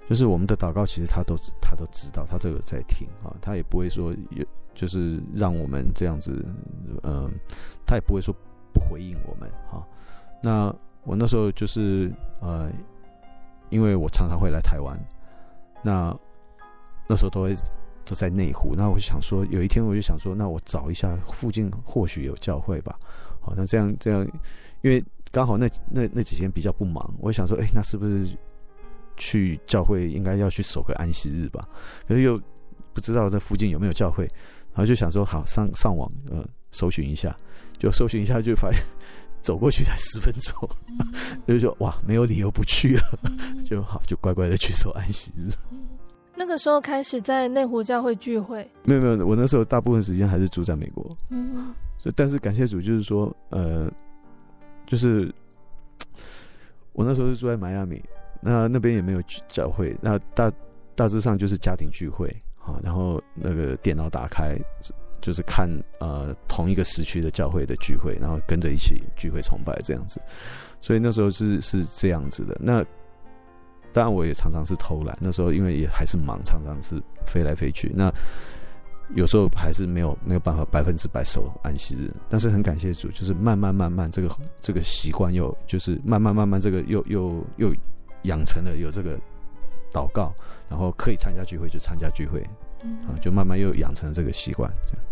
[0.10, 6.46] 就是我们的祷告，其实他都他都知道，他都有在听啊，他也不会说有，就是让我们这样子，
[7.04, 7.32] 嗯，
[7.86, 8.36] 他也不会说
[8.74, 9.82] 不回应我们哈。
[10.44, 12.12] 那我那时候就是
[12.42, 12.70] 呃，
[13.70, 15.00] 因为我常常会来台湾，
[15.82, 16.16] 那
[17.08, 17.54] 那时候都会
[18.04, 23.00] 都在内湖，那我就想说，有一天我就想说，那我找一下附近或许有教会吧。
[23.39, 24.22] 好，那这样这样，
[24.82, 28.38] 因为刚好那那那几天比较不忙，我想说，哎，那是不是？
[29.17, 31.67] 去教会应该要去守个安息日吧，
[32.08, 32.39] 可是又
[32.93, 34.23] 不知道这附近有没有教会，
[34.71, 37.36] 然后就想说好上上网呃搜寻一下，
[37.78, 38.80] 就搜寻一下就发现
[39.41, 40.69] 走过去才十分钟，
[41.47, 43.19] 就说哇没有理由不去了，
[43.65, 45.52] 就好就乖乖的去守安息日。
[46.36, 53.91] 那个时候开始在内湖教会聚会，没有没有，我那时候大部分时间还是住在美国，嗯，所以但是感谢主就是说呃
[54.88, 55.34] 就是
[56.93, 58.02] 我那时候是住在迈阿密。
[58.43, 60.51] 那那边也没有教会，那大
[60.95, 62.27] 大致上就是家庭聚会
[62.60, 64.58] 啊，然后那个电脑打开，
[65.21, 70.19] 就是看呃同一个时区的教会的聚会，然后跟着一起聚会崇拜这样子，
[70.82, 72.56] 所以那时候是是这样子的。
[72.60, 72.84] 那
[73.91, 78.12] 当然我也常常是偷懒，那时候因为也还是忙，常常是飞来飞去，那
[79.15, 84.29] 有时候还是没有没有办法百分之百守安息日，但是很感谢主，就是慢慢慢慢这个
[84.60, 87.73] 这个习惯又就是慢慢慢慢这个又又又。
[88.23, 89.17] 养成了有这个
[89.91, 90.31] 祷告，
[90.69, 92.41] 然后可以参加聚会就参加聚会，
[93.07, 94.69] 啊，就慢慢又养成了这个习惯。
[94.83, 95.05] 这样，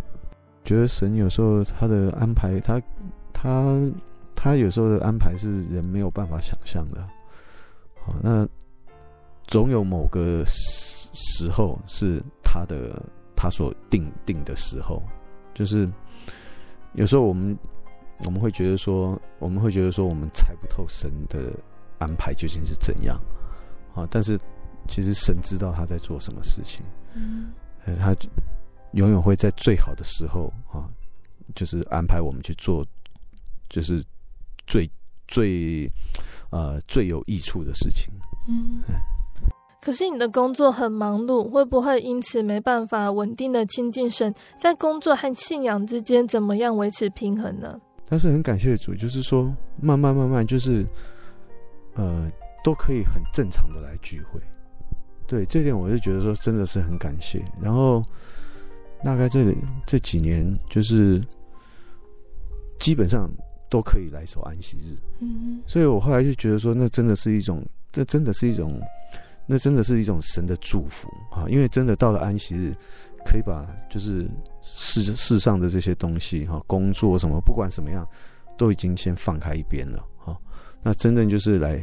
[0.64, 2.82] 觉得神有时候他的安排，他
[3.32, 3.80] 他
[4.34, 7.04] 他有时候的安排是人没有办法想象的。
[8.04, 8.48] 好，那
[9.46, 13.00] 总有某个时时候是他的
[13.36, 15.02] 他所定定的时候，
[15.52, 15.88] 就是
[16.94, 17.56] 有时候我们
[18.24, 21.52] 我们会觉得说，我们会觉得说，我们猜不透神的。
[22.02, 23.16] 安排究竟是怎样
[23.94, 24.04] 啊？
[24.10, 24.36] 但是
[24.88, 26.84] 其实神知道他在做什么事情，
[27.14, 27.52] 嗯，
[28.00, 28.12] 他
[28.94, 30.90] 永远会在最好的时候啊，
[31.54, 32.84] 就是安排我们去做，
[33.68, 34.02] 就是
[34.66, 34.90] 最
[35.28, 35.88] 最
[36.50, 38.12] 呃最有益处的事情。
[38.48, 38.82] 嗯，
[39.80, 44.34] 可是你的工作很忙碌，会不会因此没办法稳定的亲近神？
[44.58, 47.80] 在工作和信仰之间，怎么样维持平衡呢？
[48.08, 49.44] 但是很感谢主，就是说
[49.80, 50.84] 慢慢慢慢就是。
[51.94, 52.30] 呃，
[52.64, 54.40] 都可以很正常的来聚会，
[55.26, 57.44] 对这点我就觉得说真的是很感谢。
[57.60, 58.04] 然后
[59.04, 61.22] 大概这里这几年，就是
[62.78, 63.30] 基本上
[63.68, 68.80] 都可以来守安息日，嗯，所以我后来就觉得说，那真的是一种，这真的是一种，
[69.46, 71.44] 那真的是一种神的祝福啊！
[71.48, 72.74] 因为真的到了安息日，
[73.24, 74.28] 可以把就是
[74.62, 78.06] 世世上的这些东西哈，工作什么，不管什么样，
[78.56, 80.06] 都已经先放开一边了。
[80.82, 81.82] 那真正就是来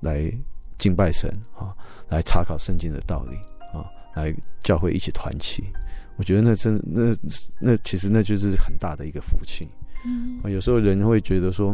[0.00, 0.32] 来
[0.78, 1.74] 敬拜神啊，
[2.08, 3.36] 来查考圣经的道理
[3.72, 5.64] 啊，来教会一起团契。
[6.16, 7.14] 我觉得那真那
[7.60, 9.68] 那其实那就是很大的一个福气。
[10.04, 11.72] 嗯，有时候人会觉得说，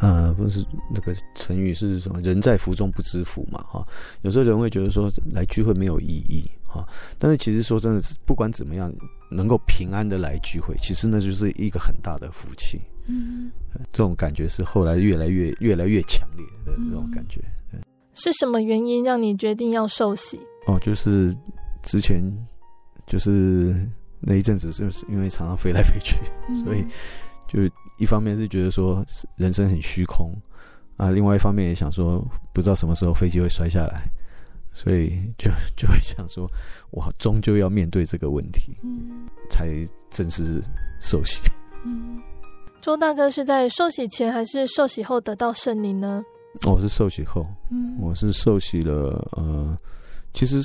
[0.00, 3.62] 啊，不是那个成语是什么“人在福中不知福”嘛？
[3.68, 3.84] 哈，
[4.22, 6.86] 有时候人会觉得说来聚会没有意义哈，
[7.18, 8.92] 但是其实说真的，不管怎么样，
[9.30, 12.80] 能够平安的来聚会，其实那就是一个很大的福气。
[13.06, 13.50] 嗯，
[13.92, 17.40] 这种感觉是后来越来越越来越强烈的那种感觉。
[18.14, 20.40] 是什么原因让你决定要受洗？
[20.66, 21.36] 哦，就是
[21.82, 22.20] 之前
[23.06, 23.76] 就是
[24.18, 26.16] 那一阵子，就是因为常常飞来飞去，
[26.48, 26.84] 嗯、所以
[27.46, 27.60] 就
[27.98, 29.04] 一方面是觉得说
[29.36, 30.32] 人生很虚空
[30.96, 34.02] 啊，另外一方面也想说不知道什么时候飞机会摔下来，
[34.72, 36.50] 所以就就会想说，
[36.90, 39.68] 我终究要面对这个问题，嗯，才
[40.10, 40.62] 正式
[41.00, 41.40] 受洗。
[41.84, 42.20] 嗯。
[42.82, 46.22] 周大哥是在受洗前还是受洗后得到圣灵呢？
[46.62, 49.28] 哦，我是受洗后，嗯，我是受洗了。
[49.32, 49.76] 呃，
[50.32, 50.60] 其实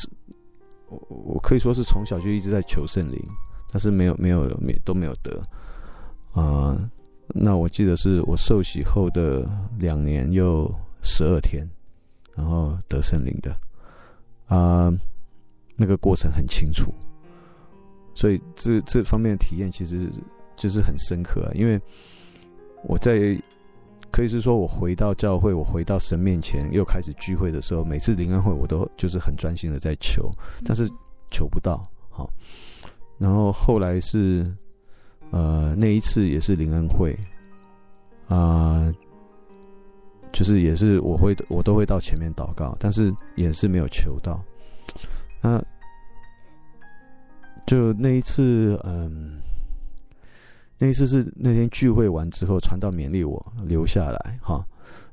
[0.87, 3.19] 我我可以说是从小就一直在求圣灵，
[3.71, 5.35] 但是没有没有没都没有得。
[6.33, 6.89] 啊、呃，
[7.33, 11.67] 那我记得是我受洗后的两年又十二天，
[12.35, 13.55] 然后得圣灵的。
[14.47, 14.91] 啊、
[15.77, 16.93] 那个过程很清楚，
[18.13, 20.11] 所以这这方面的体验其实
[20.57, 21.51] 就是很深刻啊。
[21.55, 21.79] 因为
[22.83, 23.41] 我在
[24.11, 30.29] 可以是说我回到教会，我回到神面前又开始聚会的时候，每次灵恩会我都就是很专心的在求，
[30.65, 30.85] 但是
[31.29, 31.81] 求不到。
[32.09, 32.29] 好，
[33.17, 34.45] 然后后来是
[35.31, 37.17] 呃那一次也是灵恩会
[38.27, 38.93] 啊。
[40.33, 44.41] 就是也是我会我都会到前面祷告，但是也是没有求到。
[45.41, 45.61] 那
[47.67, 49.41] 就那一次，嗯，
[50.79, 54.65] 那一次是那天聚会完之后，传道勉励我留下来哈。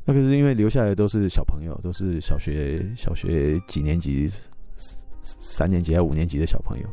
[0.05, 4.29] 那可是因为留下来都是小朋友，都是小学小学几年级、
[5.19, 6.89] 三年级还五年级的小朋友，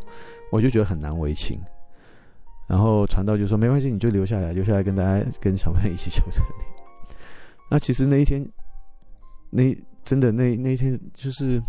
[0.51, 1.59] 我就觉得很难为情。
[2.67, 6.65] 然后传道就说：“没关系，你就留下来，留下来跟大家跟小朋友一起求圣灵。”
[7.69, 8.47] 那其实那一天，
[9.49, 11.61] 那真的那那一天就是，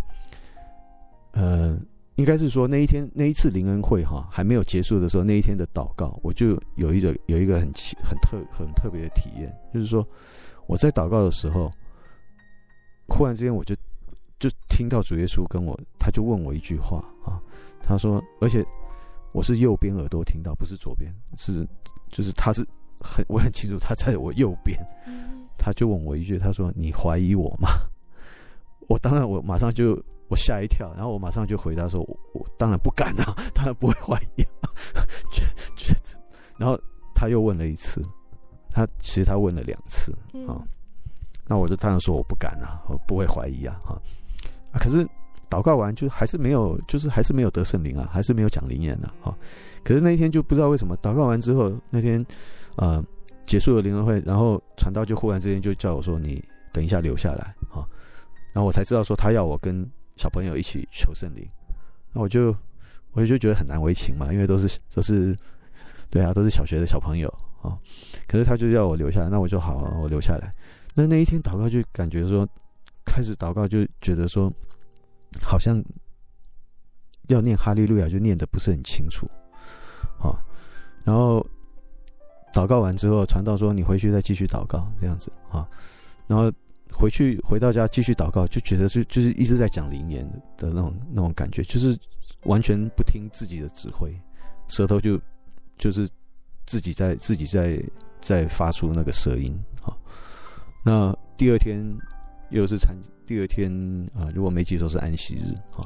[1.33, 1.79] 呃，
[2.17, 10.07] 应该是说那一天那一次灵恩会哈还没有结束的时候，那一天的祷告，我就有一个有一个很奇很特很特别的体验，就是说
[10.67, 11.71] 我在祷告的时候，
[13.09, 13.75] 忽然之间我就
[14.39, 17.41] 就听到主耶稣跟我，他就问我一句话啊，
[17.83, 18.63] 他说，而且
[19.37, 21.69] 我是右边耳朵听到，不是左边，是
[22.09, 22.67] 就是他是
[22.99, 24.75] 很我很清楚他在我右边。
[25.59, 27.69] 他就问我一句，他说：“你怀疑我吗？”
[28.89, 34.71] 我当然，我马上就我吓一跳，然后我马上就回答说：“我我当然不敢啊，当然不会怀疑啊。
[35.31, 35.43] ”就
[35.77, 35.95] 就
[36.57, 36.81] 然后
[37.15, 38.03] 他又问了一次，
[38.71, 40.17] 他其实他问了两次
[40.49, 40.65] 啊。
[41.47, 44.01] 那我就当然说我不敢啊，我不会怀疑啊，哈
[44.73, 44.81] 啊！
[44.81, 45.07] 可是
[45.51, 49.39] 祷告完就还是没有，就是还是没有得圣灵啊，还是没有讲灵言啊，哈。
[49.85, 52.25] 可是那一天就不知道为什么祷告完之后，那天。
[52.77, 53.03] 呃
[53.47, 57.87] 结束了灵恩会，然后传道就忽然之间就叫我说：“你等一下留下来啊！”
[58.53, 61.47] 然后我才知道说他要我跟小朋友一起求圣灵，
[62.13, 62.53] 那我就
[63.13, 65.33] 我就觉得很难为情嘛，因为都是都是
[66.11, 67.33] 对啊，都是小学的小朋友
[67.63, 67.79] 啊。
[68.27, 70.51] 可是他就要我留下来，那我就好，我留下来。
[70.95, 72.45] 那那一天祷告就感觉说，
[73.05, 74.53] 开始祷告就觉得说，
[75.43, 75.83] 好像
[77.29, 79.27] 要念哈利路亚就念的不是很清楚，
[80.19, 80.39] 啊，
[81.05, 81.47] 然后。
[82.55, 85.69] 祷告完之后，传道说：“你回去再继续祷告，这样子啊。”
[86.27, 86.51] 然后
[86.91, 90.25] 回去回到家继续祷告，就觉得是就是一直在讲灵言
[90.57, 91.95] 的那种那种感觉，就是
[92.45, 94.11] 完全不听自己的指挥，
[94.69, 95.21] 舌头就
[95.77, 96.09] 就是
[96.65, 97.79] 自己在自己在
[98.23, 99.95] 在发出那个舌音啊。
[100.83, 101.85] 那第二天
[102.51, 103.71] 又是参，第二天
[104.15, 105.85] 啊，如果没记错是安息日啊。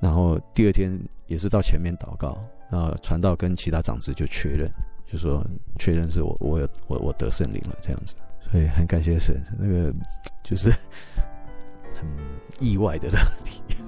[0.00, 4.70] 然后第二天也是到前面祷告，然后，传道跟其他长子就确认。
[5.06, 5.46] 就说
[5.78, 8.16] 确认是我，我有我我得圣灵了这样子，
[8.50, 9.94] 所以很感谢神，那个
[10.42, 10.70] 就是
[11.94, 12.08] 很
[12.58, 13.78] 意外的这个体验。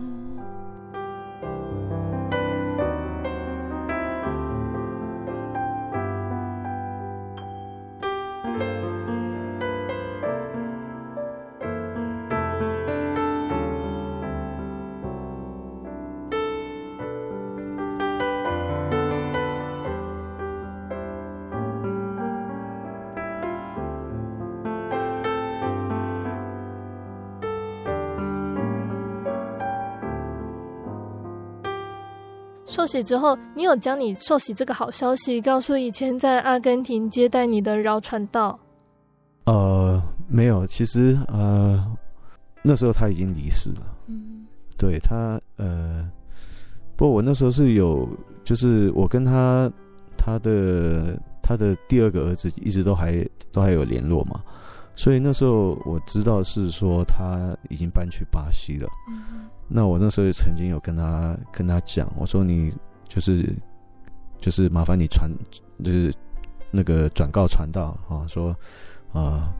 [32.84, 38.58] 受洗之后，你有将你受洗这个好消息告诉以前在阿根廷接待你的饶传道？
[39.46, 40.66] 呃，没有。
[40.66, 41.82] 其实呃，
[42.62, 43.80] 那时候他已经离世了。
[44.08, 44.44] 嗯，
[44.76, 46.06] 对他呃，
[46.94, 48.06] 不过我那时候是有，
[48.44, 49.72] 就是我跟他
[50.14, 54.42] 他的他的第二个儿子一直都还都还有联络嘛，
[54.96, 58.88] 所以那时候我知道是说他已经搬去巴西了。
[59.08, 59.48] 嗯。
[59.66, 62.72] 那我那时候也曾经有跟他跟他讲，我说你
[63.08, 63.50] 就是
[64.38, 65.30] 就是麻烦你传
[65.82, 66.12] 就是
[66.70, 68.54] 那个转告传道啊，说
[69.12, 69.52] 啊、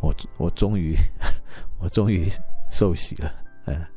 [0.00, 0.94] 我我终于
[1.80, 2.28] 我终于
[2.70, 3.32] 受洗了，
[3.64, 3.88] 哎，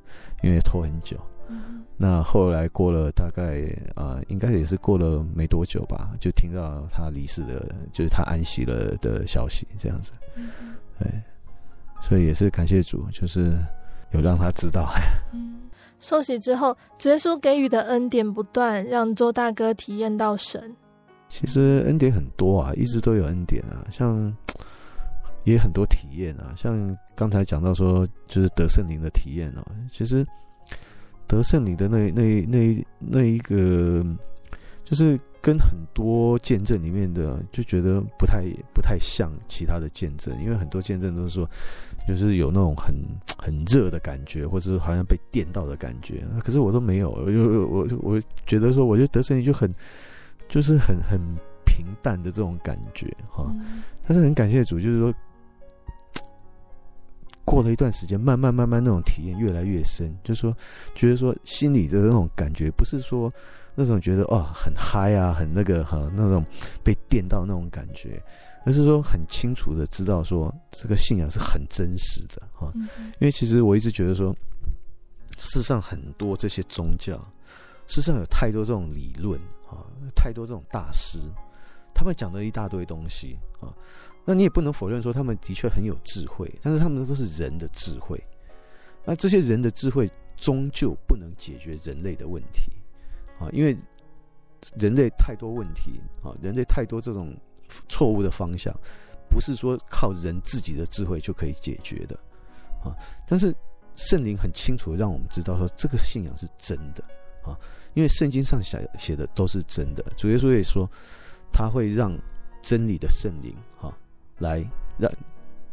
[0.42, 1.18] 因为拖很久。
[1.48, 10.14] 嗯、那后来过了大概啊、呃，应该也是过了没多久吧，就听到他离世的，就是他安息了的消息，这样子。
[10.36, 10.50] 嗯，
[11.02, 11.12] 对，
[12.02, 13.58] 所以也是感谢主，就是。
[14.14, 14.92] 有让他知道。
[15.32, 15.56] 嗯，
[16.02, 20.76] 受洗之后，主耶稣给予的恩典不断，让周大哥体验到神。
[21.30, 24.36] 其实恩典很多啊，一直都有恩典啊，像
[25.48, 29.66] 也很多体验啊，像刚才讲到说，就是得圣灵的体验哦。
[29.94, 30.28] 其实
[31.26, 34.06] 得圣灵的那那那那一个，
[34.84, 41.50] 就是跟很多见证里面的就觉得不太不太像其他的见证，因为很多见证都是说，
[42.08, 42.94] 就是有那种很
[43.40, 46.24] 很热的感觉，或者是好像被电到的感觉。
[46.44, 49.74] 可是我都没有，我就我我觉得说，我觉得得胜灵就很
[50.48, 51.20] 就是很很
[51.66, 53.44] 平淡的这种感觉哈。
[53.50, 55.14] 嗯、但是很感谢主，就是说
[57.44, 60.56] 过了一段时间，慢慢慢慢那种体验越来越深，就是说
[60.94, 63.34] 觉得说心里的那种感觉不是说。
[63.76, 66.46] 那种觉得哦很嗨啊，很那个哈，那种
[66.84, 68.22] 被电到那种感觉，
[68.66, 72.72] 而是说很清楚的知道说这个信仰是很真实的哈。
[73.20, 74.36] 因为其实我一直觉得说，
[75.38, 77.20] 世上很多这些宗教，
[77.88, 81.20] 世上有太多这种理论啊，太多这种大师，
[81.94, 83.74] 他们讲的一大堆东西啊。
[84.24, 88.22] 那你也不能否认说他们的确很有智慧，但是他们都是人的智慧，
[89.04, 90.08] 那这些人的智慧
[90.38, 92.70] 终究不能解决人类的问题。
[93.42, 93.76] 啊，因为
[94.78, 97.36] 人类太多问题啊，人类太多这种
[97.90, 98.72] 错误的方向，
[99.28, 102.16] 不是说靠人自己的智慧就可以解决的
[102.84, 102.96] 啊。
[103.28, 103.54] 但是
[103.96, 107.04] 圣灵很清楚让我们知道说，这个信仰是真的
[107.44, 107.58] 啊，
[107.96, 110.04] 因为圣经上写写的都是真的。
[110.16, 110.88] 主耶稣也说，
[111.52, 112.16] 他会让
[112.62, 113.92] 真理的圣灵哈
[114.38, 114.64] 来
[115.00, 115.12] 让，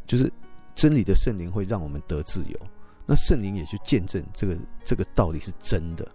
[0.06, 0.32] 就是
[0.74, 2.58] 真理的圣灵会让我们得自由。
[3.06, 6.06] 那圣灵也去见证这个这个道理是真的。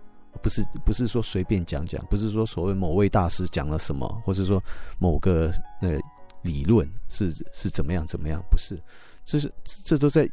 [0.42, 4.62] 不是不是说随便讲讲，不是说所谓某位大师讲了什么，或是说
[5.00, 5.98] 某个呃
[6.42, 8.82] 理论是是怎么样怎么样，不是，
[9.24, 10.30] 这是这都在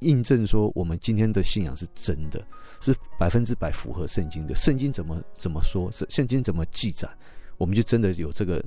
[0.00, 2.44] 印证说我们今天的信仰是真的，
[2.80, 4.54] 是百分之百符合圣经的。
[4.54, 7.08] 圣经怎么怎么说，圣经怎么记载，
[7.56, 8.64] 我们就真的有这个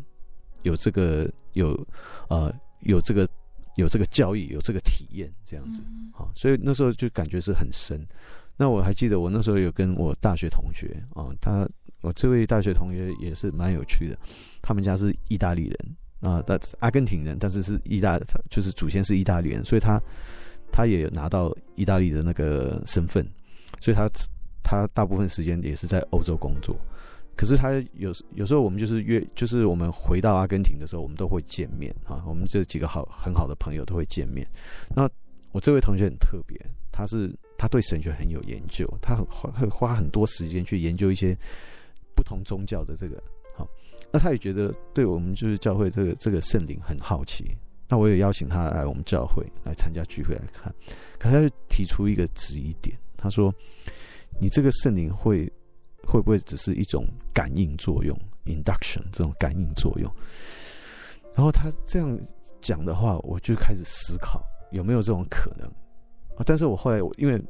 [0.63, 1.85] 有这个有
[2.29, 3.27] 呃有这个
[3.75, 5.81] 有这个教义，有这个体验这样子
[6.13, 8.07] 啊，所以那时候就感觉是很深。
[8.57, 11.67] 那我还记得，我那时候有跟我大学同学啊，他
[12.01, 14.17] 我这位大学同学也是蛮有趣的，
[14.61, 15.77] 他们家是意大利人
[16.21, 18.17] 啊，但阿根廷人，但是是意大，
[18.49, 19.99] 就是祖先是意大利人，所以他
[20.71, 23.27] 他也拿到意大利的那个身份，
[23.81, 24.07] 所以他
[24.63, 26.77] 他大部分时间也是在欧洲工作。
[27.35, 34.47] 可是他有有时候我们就是约，就是我们回到阿根廷的时候，我们都会见面啊，我们这几个好很好的朋友都会见面。
[34.95, 35.09] 那
[35.51, 36.57] 我这位同学很特别，
[36.91, 37.35] 他是。
[37.57, 41.37] 他对神学很有研究，他会会花很多时间去研究一些
[42.15, 43.21] 不同宗教的这个
[43.55, 43.67] 好。
[44.11, 47.55] 那他也觉得对我们就是教会这个这个圣灵很好奇。
[47.87, 50.73] 那我也邀请他来我们教会来参加聚会来看。
[51.19, 53.53] 可他就提出一个质疑点，他说
[54.41, 55.45] ：“你这个圣灵会
[56.03, 60.11] 会不会只是一种感应作用 （induction） 这种感应作用？”
[61.35, 62.19] 然后他这样
[62.59, 64.41] 讲的话，我就开始思考
[64.71, 65.71] 有没有这种可能。
[66.35, 66.43] 啊！
[66.45, 67.41] 但是我后来，因为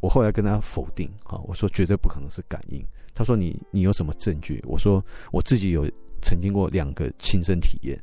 [0.00, 2.84] 我后来跟他否定啊，我说绝对不可能是感应。
[3.14, 4.62] 他说你你有什么证据？
[4.66, 5.90] 我说我自己有
[6.22, 7.98] 曾经过两个亲身体验，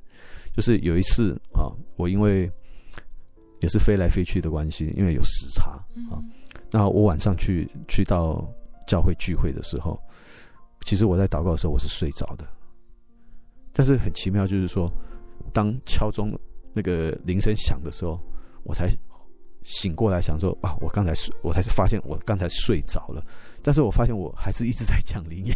[0.56, 2.52] 就是有一次啊，我因为
[3.62, 5.72] 也是飞来飞去的关系，因为有时差
[6.12, 6.18] 啊，
[6.72, 8.44] 那我晚上去去到
[8.88, 9.98] 教会聚会的时候，
[10.86, 12.46] 其实我在祷告的时候我是睡着的，
[13.72, 14.92] 但是很奇妙，就是说
[15.54, 16.38] 当敲钟
[16.74, 18.20] 那个铃声响的时候，
[18.64, 18.90] 我才。
[19.64, 23.26] 醒过来想说啊，我刚才睡，我才是发现我刚才睡着了，
[23.62, 25.56] 但是我发现我还是一直在讲灵言，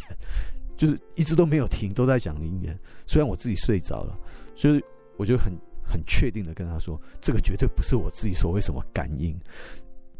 [0.78, 2.78] 就是一直都没有停，都在讲灵言。
[3.06, 4.18] 虽然我自己睡着了，
[4.56, 4.82] 所以
[5.18, 5.52] 我就很
[5.84, 9.38] 很确定的跟他说，这个绝对不是我自己所谓什么感应，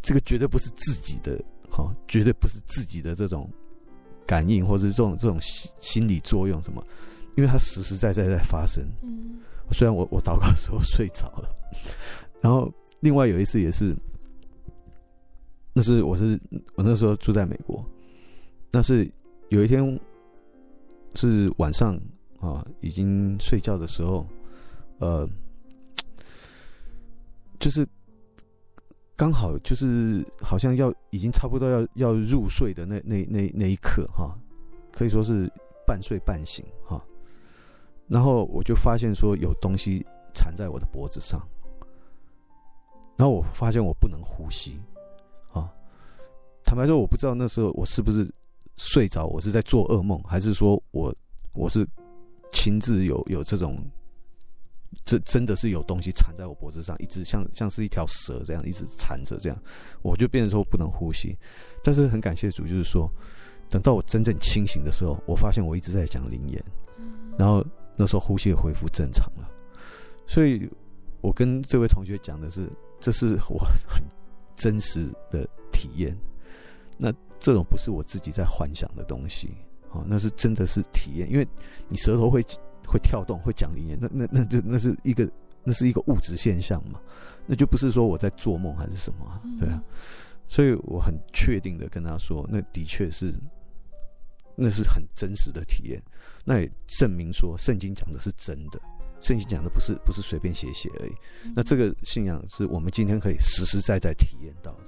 [0.02, 3.50] 这个绝对不是自己的哈，绝对不是自己的这种
[4.26, 6.86] 感应，或者是这种这种心心理作用什么，
[7.36, 8.84] 因为它实实在在在发生。
[9.02, 9.40] 嗯，
[9.72, 11.56] 虽然我我祷告的时候睡着了，
[12.42, 12.70] 然后。
[13.02, 13.96] 另外有一次也是，
[15.74, 16.40] 那是我是
[16.76, 17.86] 我那时候住在美国，
[18.72, 19.10] 但是
[19.50, 20.00] 有一天
[21.14, 21.96] 是晚上
[22.40, 24.26] 啊，已经睡觉的时候，
[24.98, 25.30] 呃，
[27.60, 27.88] 就是
[29.16, 34.36] 刚好就是好像要已经差不多要要入睡的那那那那一刻哈，
[34.92, 35.48] 可以说是
[35.86, 37.00] 半睡半醒哈，
[38.08, 41.40] 然后我就发现说有东西缠在我的脖子上。
[43.18, 44.80] 然后我发现我不能呼吸，
[45.52, 45.74] 啊，
[46.64, 48.32] 坦白说，我不知道那时候我是不是
[48.78, 51.12] 睡着，我是在做噩梦，还是说我
[51.54, 51.84] 我是
[52.52, 53.84] 亲自有有这种，
[55.04, 59.60] 这真的是有东西缠在我脖子上，一直像像是一条蛇这样一直缠着这样，
[60.04, 61.36] 我就变成说不能呼吸。
[61.84, 63.12] 但是很感谢主，就是说
[63.68, 66.64] 等到我真正清醒的时候，我发现我一直在讲灵言，
[67.36, 67.66] 然后
[67.96, 69.50] 那时候呼吸也恢复正常了。
[70.28, 70.70] 所以
[71.20, 72.70] 我跟这位同学讲的是。
[73.00, 74.02] 这是我很
[74.56, 76.18] 真实的体验，
[76.98, 79.50] 那这种不是我自己在幻想的东西，
[79.92, 81.48] 哦，那是真的是体验，因为
[81.88, 82.44] 你舌头会
[82.86, 85.30] 会跳动，会讲灵言，那那那就那是一个
[85.64, 87.00] 那是一个物质现象嘛，
[87.46, 89.84] 那就不是说我在做梦还是什么，对啊，
[90.48, 93.34] 所以我很确定的跟他说，那的确是，
[94.56, 96.02] 那是很真实的体验，
[96.46, 98.80] 那也证明说圣经讲的是真的，
[99.20, 101.12] 圣经讲的不是不是随便写写而已，
[101.56, 104.80] 那这个信仰是我们今天可以实实在在体验到的。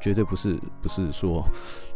[0.00, 1.46] 绝对不是不是说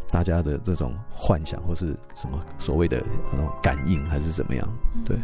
[0.09, 4.67] 大家的这种幻想或是什么所谓的那种感应还是怎么样，
[5.03, 5.17] 对。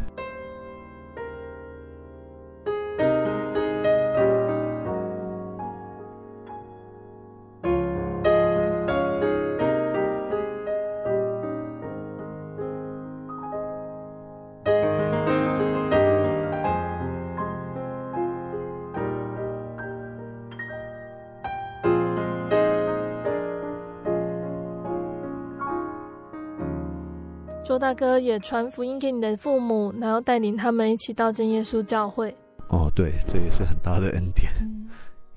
[27.96, 32.36] 哥也传福音给你的父母，然后带领他们一起到真耶稣教会。
[32.70, 34.52] 哦，对，这也是很大的恩典。
[34.62, 34.90] 嗯，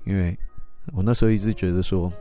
[0.05, 0.37] 因为
[0.93, 2.11] 我那时候一直觉得说，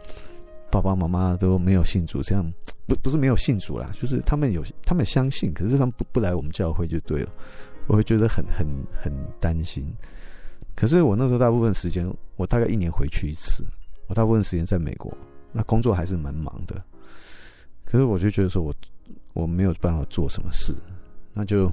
[0.70, 2.44] 爸爸妈妈都没有信主，这样
[2.86, 7.30] 不不是没有信主啦，就是他们有他们相信，可是他们不不来我们教会就对了，
[7.86, 8.66] 我会觉得很很
[9.02, 9.84] 很担心。
[10.76, 13.64] 可是我那时候大部分时间，我大概一年回去一次，
[14.06, 15.12] 我大部分时间在美国，
[15.52, 16.80] 那工作还是蛮忙的。
[17.84, 18.72] 可是我就觉得说我。
[19.38, 20.74] 我没有办法做什么事，
[21.32, 21.72] 那就，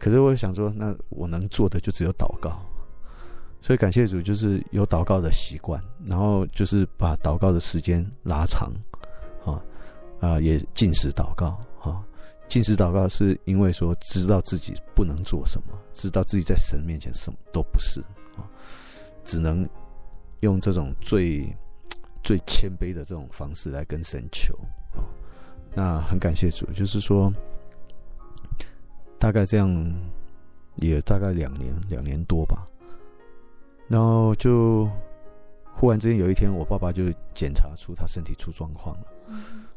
[0.00, 2.60] 可是我想说，那我能做的就只有祷告，
[3.60, 8.68] 所以感谢主，就是有祷告的习惯，然后就是把祷告的时间拉长，
[9.44, 9.62] 啊
[10.18, 12.04] 啊，也禁食祷告，啊，
[12.48, 18.00] 禁食祷告是因为说知道自己不能做什么，知道自己在神面前什么都不是，
[18.36, 18.42] 啊，
[19.24, 19.64] 只能
[20.40, 21.48] 用这种最
[22.24, 24.52] 最谦卑的这种方式来跟神求，
[25.78, 27.32] 那很感谢主，就是说，
[29.16, 29.94] 大概这样
[30.74, 32.66] 也大概两年两年多吧。
[33.86, 34.90] 然后就
[35.72, 39.06] 忽然之间有一天，我爸爸就检查出他身体出状况了。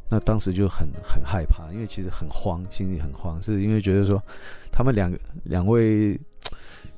[0.09, 4.19] 那当时就很很害怕，因为其实很慌，心里很慌，是因为觉得说
[4.71, 6.19] 他们两个两位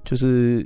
[0.05, 0.65] 就是。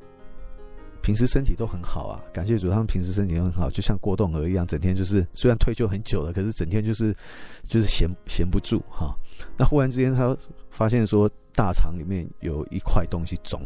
[1.07, 7.15] 平时身体都很好啊，感谢主，他们平时身体都很好，就像郭栋儿一样，整天就是虽然退休很久了，可是整天就是
[7.65, 9.15] 就是闲闲不住哈。
[9.55, 10.35] 那忽然之间，他
[10.69, 13.61] 发现说大肠里面有一块东西肿，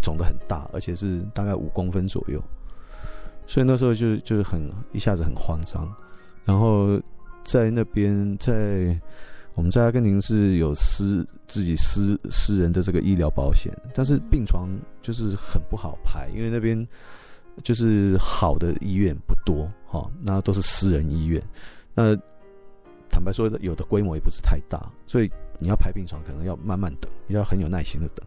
[0.00, 2.42] 肿得很大，而且是大概五公分左右，
[3.46, 4.58] 所以那时候就就是很
[4.92, 5.86] 一下子很慌张，
[6.42, 6.98] 然后
[7.44, 8.98] 在那边在。
[9.54, 14.68] 我们在阿根廷是有私自己私私人的这个医疗保险，但是病床
[15.02, 16.86] 就是很不好排，因为那边
[17.62, 21.42] 就是好的医院不多哈，那都是私人医院。
[21.94, 22.16] 那
[23.10, 28.26] 坦白说，有的规模也不是太大，所以你要排病床可能要慢慢等，要很有耐心的等。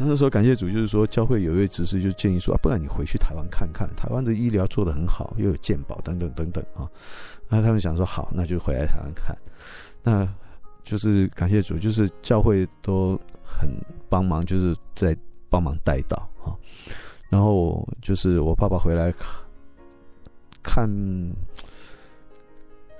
[0.00, 6.88] 那时候感谢主，就是说教会有一位执事就建议说啊，不然你回去台湾看看，台湾的医疗做得很好，又有健保等等等等啊。
[7.48, 9.36] 那他们想说好，那就回来台湾看。
[10.02, 10.28] 那
[10.84, 13.68] 就是感谢主，就是教会都很
[14.08, 15.16] 帮忙，就是在
[15.50, 16.56] 帮忙带到啊。
[17.28, 19.12] 然后就是我爸爸回来
[20.62, 20.88] 看，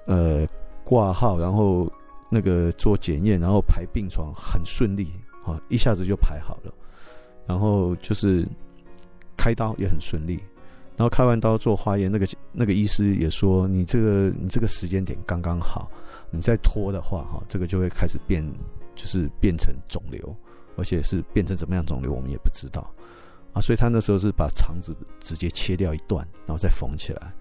[0.07, 0.47] 呃，
[0.85, 1.91] 挂号，然后
[2.29, 5.11] 那个做检验，然后排病床很顺利
[5.47, 6.73] 啊，一下子就排好了。
[7.47, 8.47] 然后就是
[9.35, 10.39] 开刀也很顺利，
[10.95, 15.91] 然后开完刀做化验，那个那个医师也说，你这个你这个时间点刚刚好。
[16.31, 18.45] 你再拖的话，哈，这个就会开始变，
[18.95, 20.37] 就是变成肿瘤，
[20.77, 22.89] 而且是变成怎么样肿瘤，我们也不知道，
[23.53, 27.33] 啊，所以他那时候是把肠子直接切掉一段，然后再缝起来。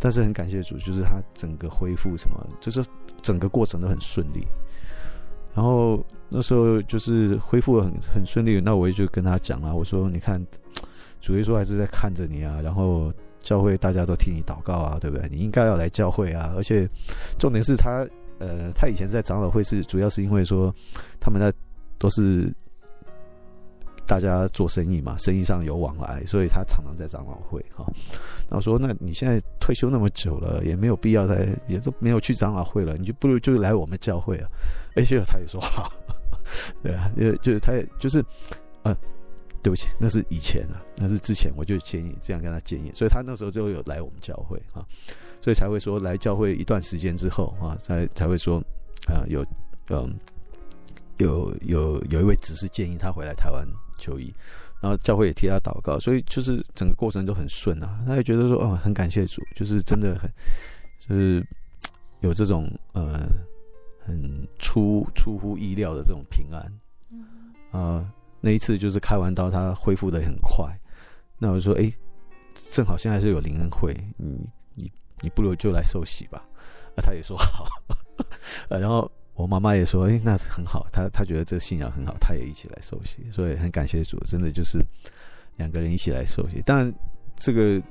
[0.00, 2.84] 但是很感谢主，就是他整个恢复什么，就是
[3.22, 4.44] 整个过程都很顺利。
[5.54, 10.44] 然后那时候就是恢复得很很顺利，那我也就跟他讲了，我说你看，
[11.20, 15.28] 主耶稣还是在看着你啊，然后教会大家都替你祷告啊，对不对？
[15.30, 16.88] 你应该要来教会啊，而且
[17.38, 18.04] 重点是他。
[18.42, 20.74] 呃，他以前在长老会是主要是因为说，
[21.20, 21.52] 他们那
[21.96, 22.52] 都是
[24.04, 27.86] 大家做生意嘛，生意上有往来，所以他常常在长老会哈。
[28.48, 34.48] 然后说，那你现在退休那么久了，也没有必要再，也都没有去长老会了，你就不如就来我们教会啊。
[34.96, 35.92] 而且他也说好，
[36.82, 38.24] 对啊，就就是他也就是，
[38.82, 38.92] 呃，
[39.62, 44.84] 对不起，那是以前啊，那是之前我就建议这样跟他建议，所以他那时候就有来我们教会啊。
[45.42, 48.56] 所以才会说来教会一段时间之后啊，才才会说
[49.08, 49.44] 啊，有
[49.90, 50.16] 嗯
[51.18, 53.66] 有有有一位执事建议他回来台湾
[53.98, 54.32] 就医，
[54.80, 58.02] 然后教会也替他祷告，所以就是整个过程都很顺啊。
[58.06, 60.30] 他也觉得说哦，很感谢主，就是真的很
[61.00, 61.44] 就是
[62.20, 63.28] 有这种呃
[64.06, 66.60] 很出出乎意料的这种平安。
[67.72, 70.66] 啊，呃，那一次就是开完刀，他恢复的很快。
[71.38, 71.94] 那我就说，哎、欸，
[72.70, 74.38] 正好现在是有灵恩会，你
[74.74, 74.90] 你
[75.22, 76.44] 你不如就来受洗吧。
[76.94, 77.66] 啊，他也说好。
[78.68, 84.78] 呃，然后我妈妈也说，哎、欸，那很好，他他觉得这个信仰很好，他也一起来受洗，所以很感谢主，真的就是
[85.56, 86.60] 两个人一起来受洗。
[86.66, 86.94] 当然，
[87.36, 87.82] 这个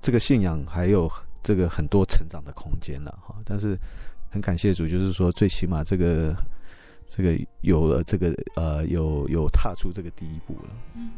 [0.00, 1.10] 这个信仰还有
[1.42, 3.36] 这个很多成长的空间了哈。
[3.44, 3.78] 但是
[4.30, 6.34] 很感谢主，就是说最起码这个
[7.06, 10.70] 这个有了这个呃有有踏出这个第一步了。
[10.94, 11.10] 嗯，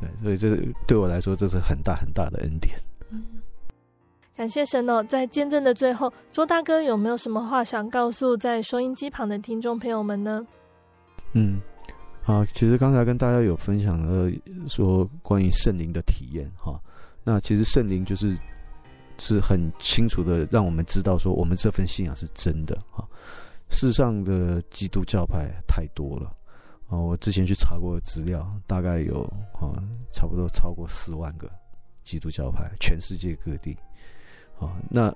[0.00, 0.56] 对，所以这
[0.86, 2.80] 对我来说这是很大很大的恩典。
[3.10, 3.22] 嗯。
[4.36, 5.00] 感谢神哦！
[5.04, 10.44] 在见证的最后，周大哥有没有什么话想告诉在收音机旁的听众朋友们呢？
[11.34, 11.60] 嗯，
[12.24, 14.28] 啊，其实刚才跟大家有分享了
[14.68, 16.80] 说关于圣灵的体验哈，
[17.22, 18.36] 那其实圣灵就是
[19.18, 23.06] 是很清楚的让我们知道说我们这份信仰是真的哈。
[23.70, 26.26] 世上的基督教派太多了
[26.88, 29.22] 啊，我之前去查过资料，大概有
[29.52, 29.78] 啊
[30.12, 31.48] 差不多超过四万个
[32.02, 33.78] 基督教派，全世界各地。
[34.58, 35.14] 啊，那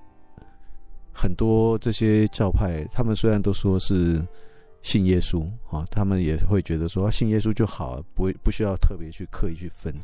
[1.12, 4.24] 很多这些教派，他们虽然都说是
[4.82, 9.95] 信耶稣啊，他们也会觉得说啊，信耶稣就好，不不需要特别去刻意去分。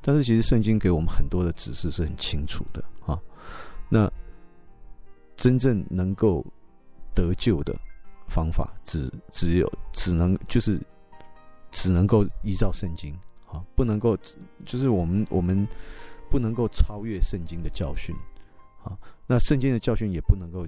[0.00, 3.20] 但是其实圣经给我们很多的指示是很清楚的啊。
[3.88, 4.10] 那
[5.36, 6.44] 真正能够
[7.14, 7.78] 得救的
[8.26, 10.80] 方法，只只有只能就是
[11.70, 13.14] 只能够依照圣经
[13.46, 14.16] 啊，不能够
[14.64, 15.66] 就是我们我们
[16.30, 18.16] 不能够超越圣经的教训。
[18.82, 20.66] 啊，那圣经的教训也不能够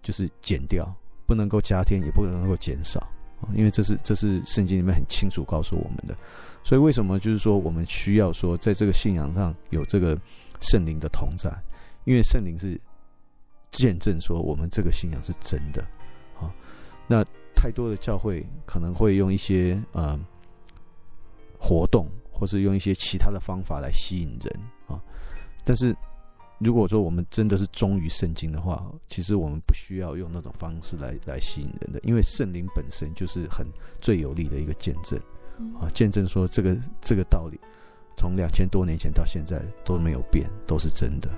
[0.00, 0.90] 就是减掉，
[1.26, 3.00] 不能够加添，也不能够减少
[3.42, 6.16] 啊，因为这是这是圣经里面很清楚告诉我们的。
[6.64, 10.18] 所以为什么就是说我们需要说在这个信仰上有这个
[10.60, 11.52] 圣灵的同在？
[12.04, 12.80] 因为圣灵是
[13.70, 15.82] 见证说我们这个信仰是真的
[16.40, 16.50] 啊。
[17.06, 17.22] 那
[17.54, 20.18] 太多的教会可能会用一些呃
[21.58, 24.98] 活动，或是用一些其他的方法来吸引人啊，
[25.64, 25.94] 但是。
[26.58, 33.66] 如果说我们真的是忠于圣经的话，其实我们不需要用那种方式来来吸引人的，因为圣灵本身就是很
[34.00, 35.18] 最有力的一个见证，
[35.80, 37.60] 啊，见证说这个这个道理，
[38.16, 41.30] 从两千多年前到现在都没有变，都是真的。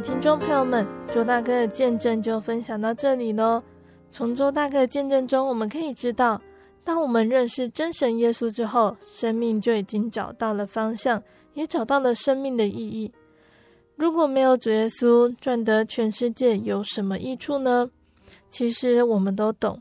[0.00, 3.60] 听众朋友们，周大哥的见证就分享到这里喽。
[4.12, 6.40] 从周大哥的见证中，我们可以知道，
[6.84, 11.20] 当我们认识真神耶稣之后，生命就已经找到了方向，
[11.54, 13.12] 也找到了生命的意义。
[13.96, 17.90] 如果没有主耶稣，赚得全世界有什么益处呢？
[18.50, 19.80] 其实我们都懂，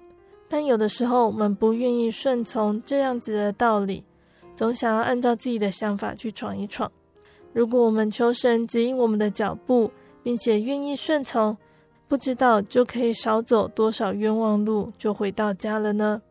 [0.49, 4.03] 但有的时候我们不愿意顺从这样子的道理，
[4.55, 6.91] 总想要按照自己的想法去闯一闯。
[7.53, 9.91] 如果我们求神指引我们的脚步，
[10.27, 11.55] 并且愿意顺从，
[12.09, 16.21] 不知道就可以少走多少冤枉路，就回到家了呢？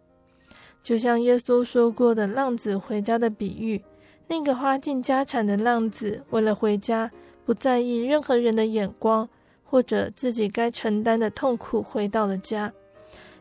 [0.82, 3.82] 就像耶稣说过的浪子回家的比喻，
[4.28, 7.11] 那个花尽家产的浪子，为了回家，
[7.47, 9.26] 不在意任何人的眼光，
[9.64, 12.70] 或者自己该承担的痛苦，回到了家，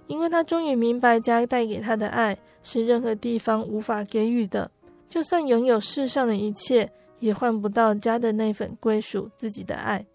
[0.07, 4.71] 因为他终于明白家带给他的爱是任何地方无法给予的，
[5.09, 6.89] 就算拥有世上的一切。
[7.19, 10.05] 也换不到家的那份归属自己的爱。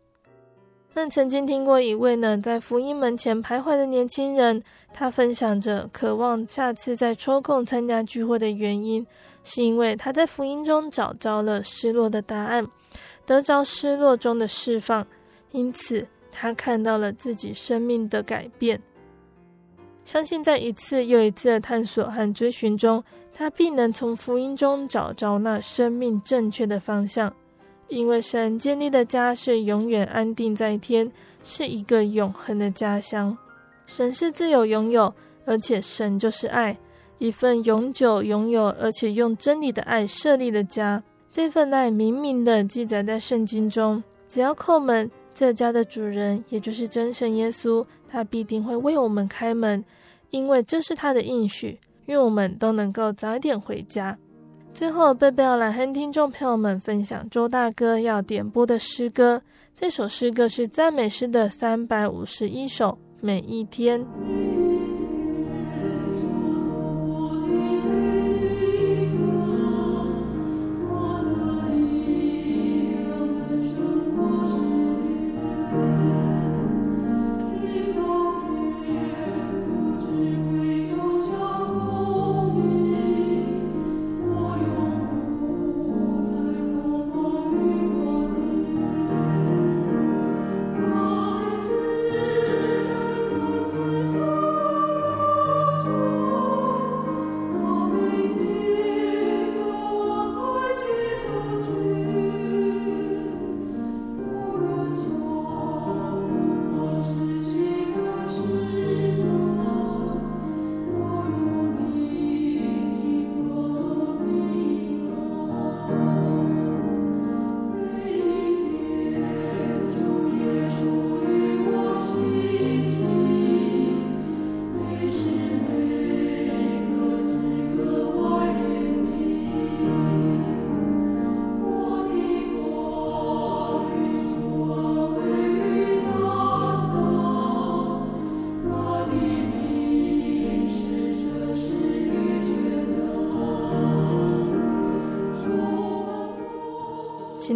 [0.93, 4.61] 那曾经听过一位呢，在福音门前徘徊的年轻人，
[4.93, 9.07] 他分享着渴望下次再抽空参加聚会的原因，
[9.45, 12.67] 是因为他在福音中找着了失落的答案，
[13.25, 15.07] 得着失落中的释放，
[15.53, 18.83] 因此他看到了自己生命的改变。
[20.05, 27.33] 相信在一次又一次的探索和追寻中，他必能从福音中找着那生命正确的方向。
[27.91, 31.11] 因为神建立的家是永远安定在天，
[31.43, 33.37] 是一个永恒的家乡。
[33.85, 35.13] 神是自有拥有，
[35.45, 36.79] 而且神就是爱，
[37.19, 41.03] 一份永久拥有而且用真理的爱设立的家。
[41.33, 49.85] 这份爱明明的记载在圣经中，只要叩门，这家的主人也就是真神耶稣，他必定会为我们开门。
[50.31, 54.17] 因为这是他的应许，愿我们都能够早点回家。
[54.73, 59.43] 最后，贝贝要来和听众朋友们分享周大哥要点播的诗歌，
[59.75, 64.07] 这首诗歌是赞美诗的三百五十一首，每一天。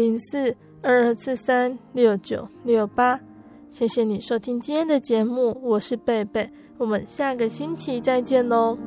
[0.00, 3.20] 零四二二四三六九六八，
[3.68, 8.78] 谢谢你收听今天的节目，我是贝贝，我们下个星期再见喽。